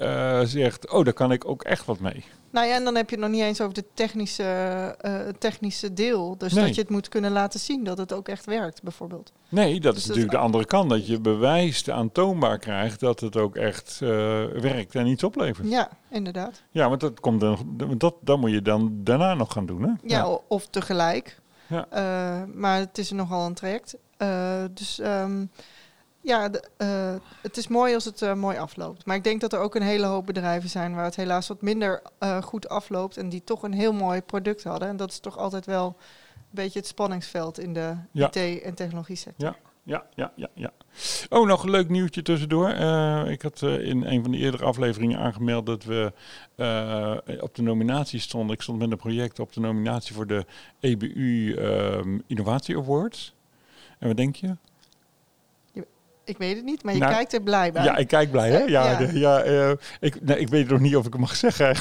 [0.45, 2.25] zegt, oh, daar kan ik ook echt wat mee.
[2.57, 4.45] Nou ja, en dan heb je het nog niet eens over de technische,
[5.03, 6.39] uh, technische deel.
[6.39, 9.33] Dus dat je het moet kunnen laten zien dat het ook echt werkt, bijvoorbeeld.
[9.49, 10.91] Nee, dat dus is natuurlijk de andere kant.
[10.91, 14.09] Dat je bewijs aantoonbaar krijgt dat het ook echt uh,
[14.45, 15.69] werkt en iets oplevert.
[15.71, 16.63] Ja, inderdaad.
[16.71, 19.83] Ja, want dat komt dan, dat, dat moet je dan daarna nog gaan doen.
[19.83, 19.89] Hè?
[19.89, 20.39] Ja, ja.
[20.49, 21.41] of tegelijk.
[21.67, 21.87] Ja.
[21.93, 23.97] Uh, maar het is nogal een traject.
[24.75, 25.51] dus um,
[26.27, 29.07] ja, uh, het is mooi als het uh, mooi afloopt.
[29.07, 31.63] Maar ik denk dat er ook een hele hoop bedrijven zijn waar het helaas wat
[31.63, 34.89] minder uh, goed afloopt en die toch een heel mooi product hadden.
[34.89, 38.31] En dat is toch altijd wel een beetje het spanningsveld in de ja.
[38.33, 39.49] IT- en technologie sector.
[39.49, 39.57] Ja.
[39.83, 40.71] Ja, ja, ja, ja.
[41.29, 42.69] Oh, nog een leuk nieuwtje tussendoor.
[43.29, 46.13] ik had in een van de eerdere afleveringen aangemeld dat we
[47.41, 48.55] op de nominatie stonden.
[48.55, 50.45] Ik stond met een project op de nominatie voor de
[50.81, 53.35] EBU ehm, Innovatie Awards.
[53.99, 54.57] En wat denk je?
[56.27, 57.85] Ik weet het niet, maar je nou, kijkt er blij bij.
[57.85, 58.59] Ja, ik kijk blij, hè?
[58.59, 59.09] Ja, ja.
[59.13, 59.71] ja uh,
[60.01, 61.77] ik, nee, ik weet nog niet of ik het mag zeggen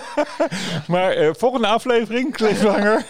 [0.92, 3.04] maar uh, volgende aflevering, cliffhanger,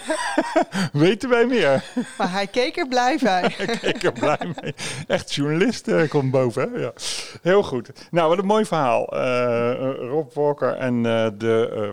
[0.92, 1.84] weten wij meer.
[2.18, 3.54] Maar hij keek er blij bij.
[3.56, 4.74] hij keek er blij mee.
[5.06, 6.78] Echt journalist uh, komt boven, hè?
[6.78, 6.92] Ja.
[7.42, 7.90] Heel goed.
[8.10, 9.14] Nou, wat een mooi verhaal.
[9.94, 11.92] Rob Walker en de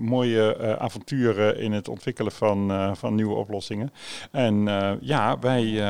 [0.00, 3.92] mooie avonturen in het ontwikkelen van, van nieuwe oplossingen.
[4.30, 4.68] En
[5.00, 5.82] ja, wij,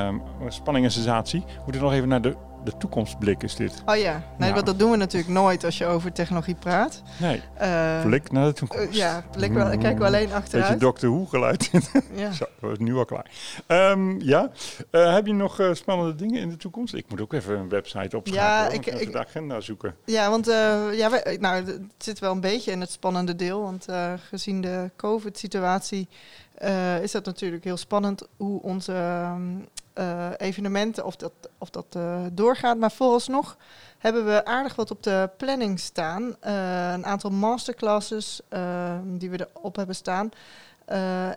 [0.49, 3.83] spanning en sensatie, moeten nog even naar de, de toekomstblik is dit.
[3.87, 7.03] Oh ja, nee, want dat doen we natuurlijk nooit als je over technologie praat.
[7.21, 8.87] Nee, uh, blik naar de toekomst.
[8.87, 10.69] Uh, ja, blik wel, kijken we alleen achteruit.
[10.69, 11.71] Beetje Doctor Who geluid.
[12.15, 12.33] ja.
[12.33, 13.31] Zo, dat is nu al klaar.
[13.67, 14.51] Um, ja,
[14.91, 16.95] uh, heb je nog spannende dingen in de toekomst?
[16.95, 18.53] Ik moet ook even een website opschrijven.
[18.53, 19.95] Ja, ik, even de agenda zoeken.
[20.05, 20.47] Ja, want
[20.93, 23.63] ja, we, nou, het zit wel een beetje in het spannende deel.
[23.63, 23.87] Want
[24.29, 26.09] gezien de COVID-situatie
[27.03, 28.93] is dat natuurlijk heel spannend hoe onze...
[28.93, 32.79] Um, uh, evenementen of dat, of dat uh, doorgaat.
[32.79, 33.57] Maar vooralsnog
[33.99, 36.23] hebben we aardig wat op de planning staan.
[36.23, 38.41] Uh, een aantal masterclasses
[39.05, 40.31] die we erop hebben staan.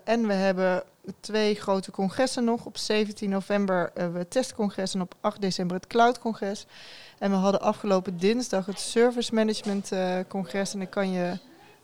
[0.04, 0.84] en we hebben
[1.20, 2.66] twee grote congressen nog.
[2.66, 6.66] Op 17 november hebben we het testcongres en op 8 december het cloudcongres.
[7.20, 9.92] En we hadden afgelopen dinsdag het service management
[10.28, 10.74] congres.
[10.74, 11.38] En ik kan je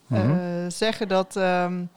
[0.07, 1.36] mm zeggen dat...
[1.36, 1.89] Um,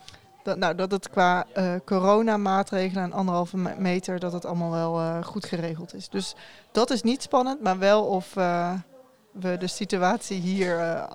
[0.46, 5.24] dat, nou, dat het qua uh, coronamaatregelen en anderhalve meter, dat het allemaal wel uh,
[5.24, 6.08] goed geregeld is.
[6.08, 6.34] Dus
[6.72, 8.72] dat is niet spannend, maar wel of uh,
[9.32, 11.06] we de situatie hier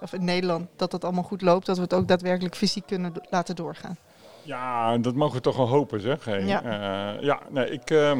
[0.00, 3.12] of in Nederland, dat het allemaal goed loopt, dat we het ook daadwerkelijk fysiek kunnen
[3.30, 3.96] laten doorgaan.
[4.42, 6.24] Ja, dat mogen we toch wel hopen, zeg.
[6.24, 6.44] Hey.
[6.44, 7.16] Ja.
[7.20, 8.16] ja, nee, ik...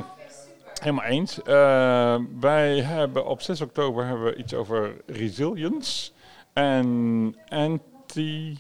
[0.81, 1.41] Helemaal eens.
[2.41, 6.11] wij hebben op 6 oktober hebben we iets over resilience
[6.53, 8.59] en anti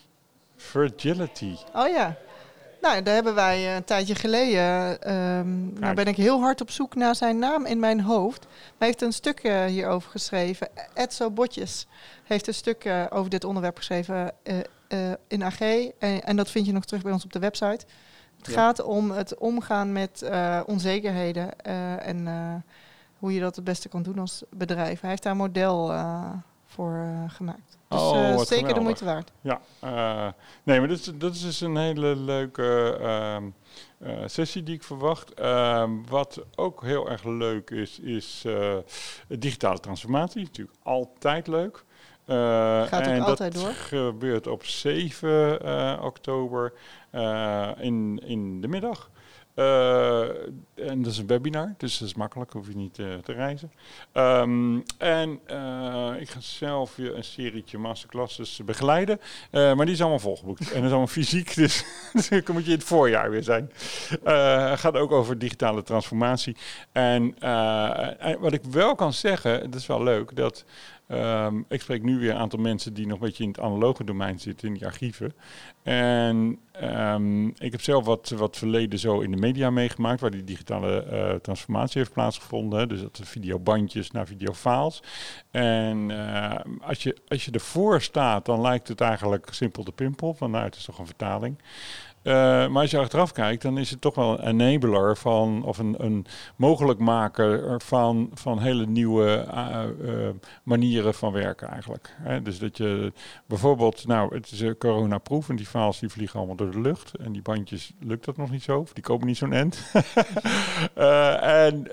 [0.59, 1.57] Fragility.
[1.73, 2.17] Oh ja.
[2.81, 4.65] Nou, daar hebben wij eh, een tijdje geleden.
[5.15, 8.47] Um, nou ben ik heel hard op zoek naar zijn naam in mijn hoofd.
[8.79, 10.69] Hij heeft een stuk uh, hierover geschreven.
[10.95, 11.87] Edso Botjes
[12.25, 14.33] heeft een stuk uh, over dit onderwerp geschreven
[15.29, 15.61] in AG.
[15.61, 17.87] En, en, dat vind je nog terug bij ons op de website.
[18.37, 20.31] Het gaat om het omgaan met
[20.67, 21.61] onzekerheden
[22.01, 22.29] en
[23.19, 25.01] hoe je dat het beste kan doen als bedrijf.
[25.01, 25.93] Hij heeft daar een model
[26.79, 27.76] voor uh, gemaakt.
[27.89, 29.33] Dus Oh, uh, wat zeker de moeite waard.
[29.41, 30.29] Ja, eh,
[30.62, 33.45] nee, maar dat is, dat is dus een hele leuke ehm,
[33.99, 35.35] eh, sessie die ik verwacht.
[35.35, 38.76] Ehm, wat ook heel erg leuk is, is eh,
[39.29, 40.43] digitale transformatie.
[40.43, 41.85] Natuurlijk altijd leuk.
[42.24, 43.72] Eh, Gaat ook en altijd dat door.
[43.72, 46.72] gebeurt op 7 eh, oktober
[47.11, 49.11] eh, in, in de middag.
[49.59, 50.21] Eh,
[50.75, 53.73] en dat is een webinar, dus dat is makkelijk, hoef je niet eh, te reizen.
[54.13, 60.19] Ehm, en eh, ik ga zelf weer een serietje masterclasses begeleiden, maar die is allemaal
[60.19, 60.61] volgeboekt.
[60.61, 63.73] en dat is allemaal fysiek, dus, dus dan moet je in het voorjaar weer zijn.
[64.25, 66.57] Het gaat ook over digitale transformatie.
[66.93, 67.39] En
[68.19, 70.65] en wat ik wel kan zeggen, dat is wel leuk, dat
[71.09, 74.05] ehm, ik spreek nu weer een aantal mensen die nog een beetje in het analoge
[74.05, 75.33] domein zitten, in die archieven.
[75.83, 80.45] En ehm, ik heb zelf wat, wat verleden zo in de media meegemaakt, waar die
[80.45, 82.89] digitale eh, transformatie heeft plaatsgevonden.
[82.89, 85.03] Dus dat de videobandjes naar videofiles.
[85.51, 90.35] En eh, als, je, als je ervoor staat, dan lijkt het eigenlijk simpel de pimpel.
[90.35, 91.59] Van is toch een vertaling.
[92.23, 92.35] Eh,
[92.69, 95.95] maar als je achteraf kijkt, dan is het toch wel een enabler van, of een,
[95.99, 102.16] een mogelijkmaker van, van hele nieuwe eh, eh, manieren van werken eigenlijk.
[102.43, 103.12] Dus dat je
[103.47, 107.14] bijvoorbeeld, nou, het is een coronaproef en die files die vliegen allemaal door de lucht.
[107.14, 109.79] En die bandjes lukt dat nog niet zo, of die komen niet zo'n end.
[111.59, 111.87] En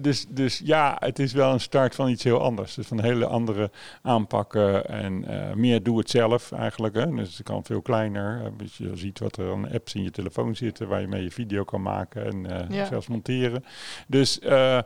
[0.00, 2.74] dus, dus ja, het is wel een start van iets heel anders.
[2.74, 3.70] Dus van hele andere
[4.02, 6.94] aanpakken en meer doe het zelf eigenlijk.
[6.94, 7.14] Hè?
[7.14, 8.52] Dus het kan veel kleiner.
[8.76, 11.82] Je ziet wat er apps in je telefoon zitten waar je mee je video kan
[11.82, 12.84] maken en eh, Ja.
[12.86, 13.64] zelfs monteren.
[14.06, 14.78] Dus eh,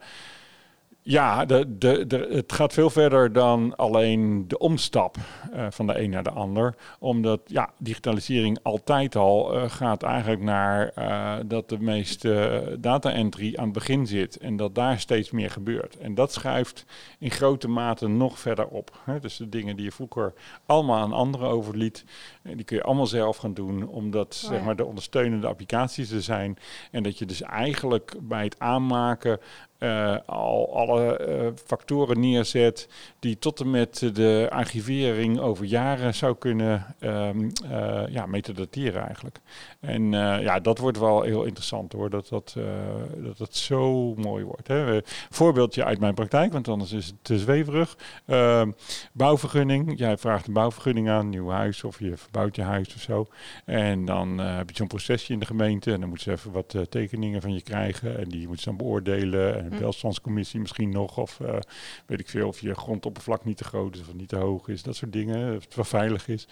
[1.07, 5.16] ja, de, de, de, het gaat veel verder dan alleen de omstap
[5.52, 6.74] eh, van de een naar de ander.
[6.98, 13.52] Omdat ja, digitalisering altijd al eh, gaat eigenlijk naar eh, dat de meeste data entry
[13.57, 14.36] aan het begin zit.
[14.36, 15.98] En dat daar steeds meer gebeurt.
[15.98, 16.84] En dat schuift
[17.18, 19.00] in grote mate nog verder op.
[19.05, 19.20] Hè.
[19.20, 20.32] Dus de dingen die je vroeger
[20.66, 22.05] allemaal aan anderen overliet,
[22.42, 23.88] die kun je allemaal zelf gaan doen.
[23.88, 26.59] Omdat Oh zeg maar, de ondersteunende applicaties er zijn.
[26.90, 29.40] En dat je dus eigenlijk bij het aanmaken
[29.85, 36.37] eh, al alle eh, factoren neerzet die tot en met de archivering over jaren zou
[36.37, 37.30] kunnen eh,
[38.09, 39.41] ja, metadateren eigenlijk.
[39.80, 42.57] En ja, dat wordt wel heel interessant hoor, dat dat,
[43.16, 44.68] dat, dat zo mooi wordt.
[44.68, 45.01] Hè.
[45.30, 47.97] Voorbeeldje uit mijn praktijk, want anders is het te zweverig.
[48.26, 48.70] Ehm,
[49.12, 53.26] bouwvergunning, jij vraagt een bouwvergunning aan, nieuw huis of je verbouwt je huis of zo.
[53.64, 56.76] En dan heb je zo'n procesje in de gemeente en dan moeten ze even wat
[56.89, 59.59] tekeningen van je krijgen en die moeten ze dan beoordelen.
[59.59, 59.81] En Hm.
[59.83, 61.55] welstandscommissie misschien nog of eh,
[62.07, 64.83] weet ik veel of je grondoppervlak niet te groot is of niet te hoog is,
[64.83, 66.49] dat soort dingen, of het wel veilig is.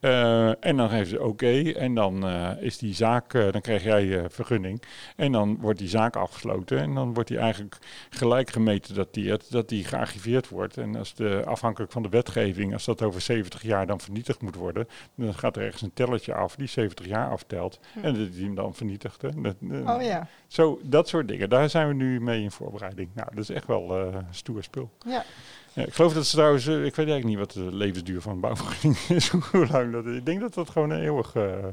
[0.00, 3.82] Eh, en dan geven ze oké en dan eh, is die zaak, eh, dan krijg
[3.82, 4.82] jij eh, vergunning
[5.16, 7.78] en dan wordt die zaak afgesloten en dan wordt die eigenlijk
[8.10, 10.76] gelijk gemetadateerd dat die gearchiveerd wordt.
[10.76, 14.54] En als de, afhankelijk van de wetgeving, als dat over 70 jaar dan vernietigd moet
[14.54, 17.98] worden, dan gaat er ergens een tellertje af die 70 jaar aftelt Hm.
[18.04, 19.22] en dat die hem dan vernietigt.
[19.22, 19.28] Hè.
[19.40, 23.10] Dat, eh, Oh ja, Zo, dat soort dingen, daar zijn we nu mee in voorbereiding.
[23.14, 24.90] Nou, dat is echt wel eh stoer spul.
[25.06, 25.24] ja.
[25.72, 28.32] Ja, ik geloof dat ze trouwens, eh, ik weet eigenlijk niet wat de levensduur van
[28.32, 30.16] een bouwvergunning is, hoe lang dat is.
[30.16, 31.64] Ik denk dat dat gewoon een eeuwig eh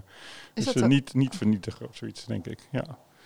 [0.54, 0.88] is, zo?
[0.88, 2.60] niet, niet vernietigen of zoiets, denk ik.
[2.72, 2.86] Ja,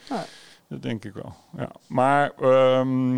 [0.09, 0.19] Ah.
[0.67, 1.35] dat denk ik wel.
[1.57, 1.71] Ja.
[1.87, 3.15] Maar eh,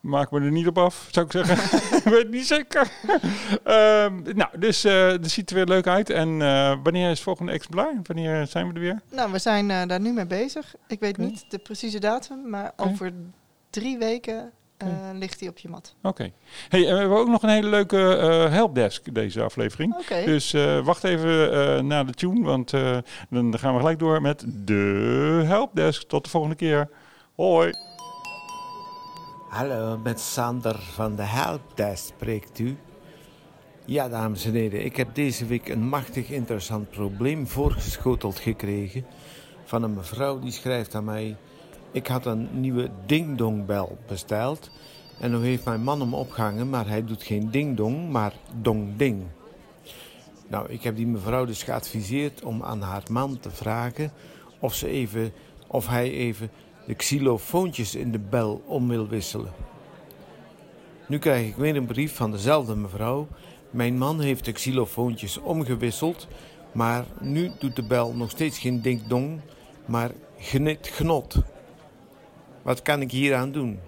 [0.00, 1.56] maak me er niet op af, zou ik zeggen.
[1.98, 2.90] ik weet het niet zeker.
[3.64, 6.10] Ehm, nou, dus eh dat ziet er weer leuk uit.
[6.10, 8.00] En eh, wanneer is het volgende exemplaar?
[8.02, 9.00] Wanneer zijn we er weer?
[9.10, 10.74] Nou, we zijn eh, daar nu mee bezig.
[10.86, 13.12] Ik weet niet de precieze datum, maar over
[13.70, 15.94] drie weken eh, ligt hij op je mat.
[16.02, 16.32] Oké.
[16.68, 20.06] Hey, en we hebben ook nog een hele leuke eh, helpdesk deze aflevering.
[20.24, 22.98] Dus eh, wacht even eh naar de tune, want eh,
[23.30, 26.08] dan gaan we gelijk door met de helpdesk.
[26.08, 26.88] Tot de volgende keer.
[27.34, 27.72] Hoi.
[29.50, 32.76] Hallo, met Sander van de Helpdesk spreekt u.
[33.84, 39.06] Ja, dames en heren, ik heb deze week een machtig interessant probleem voorgeschoteld gekregen
[39.64, 41.36] van een mevrouw die schrijft aan mij:
[41.92, 44.70] Ik had een nieuwe ding-dong-bel besteld
[45.20, 48.32] en nu heeft mijn man hem opgehangen, maar hij doet geen ding-dong, maar
[48.62, 49.22] dong-ding.
[50.48, 54.12] Nou, ik heb die mevrouw dus geadviseerd om aan haar man te vragen
[54.58, 55.32] of, ze even,
[55.66, 56.50] of hij even
[56.90, 59.52] de xylofoontjes in de bel om wil wisselen.
[61.06, 63.28] Nu krijg ik weer een brief van dezelfde mevrouw.
[63.70, 66.28] Mijn man heeft de xylofoontjes omgewisseld,
[66.72, 69.40] maar nu doet de bel nog steeds geen ding-dong,
[69.84, 71.36] maar gnit gnot.
[72.62, 73.80] Wat kan ik hieraan doen?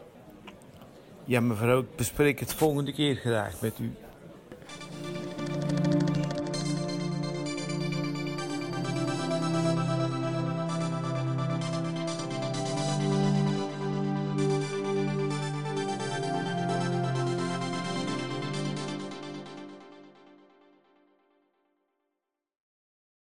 [1.25, 3.93] Ja, mevrouw, ik bespreek het volgende keer graag met u.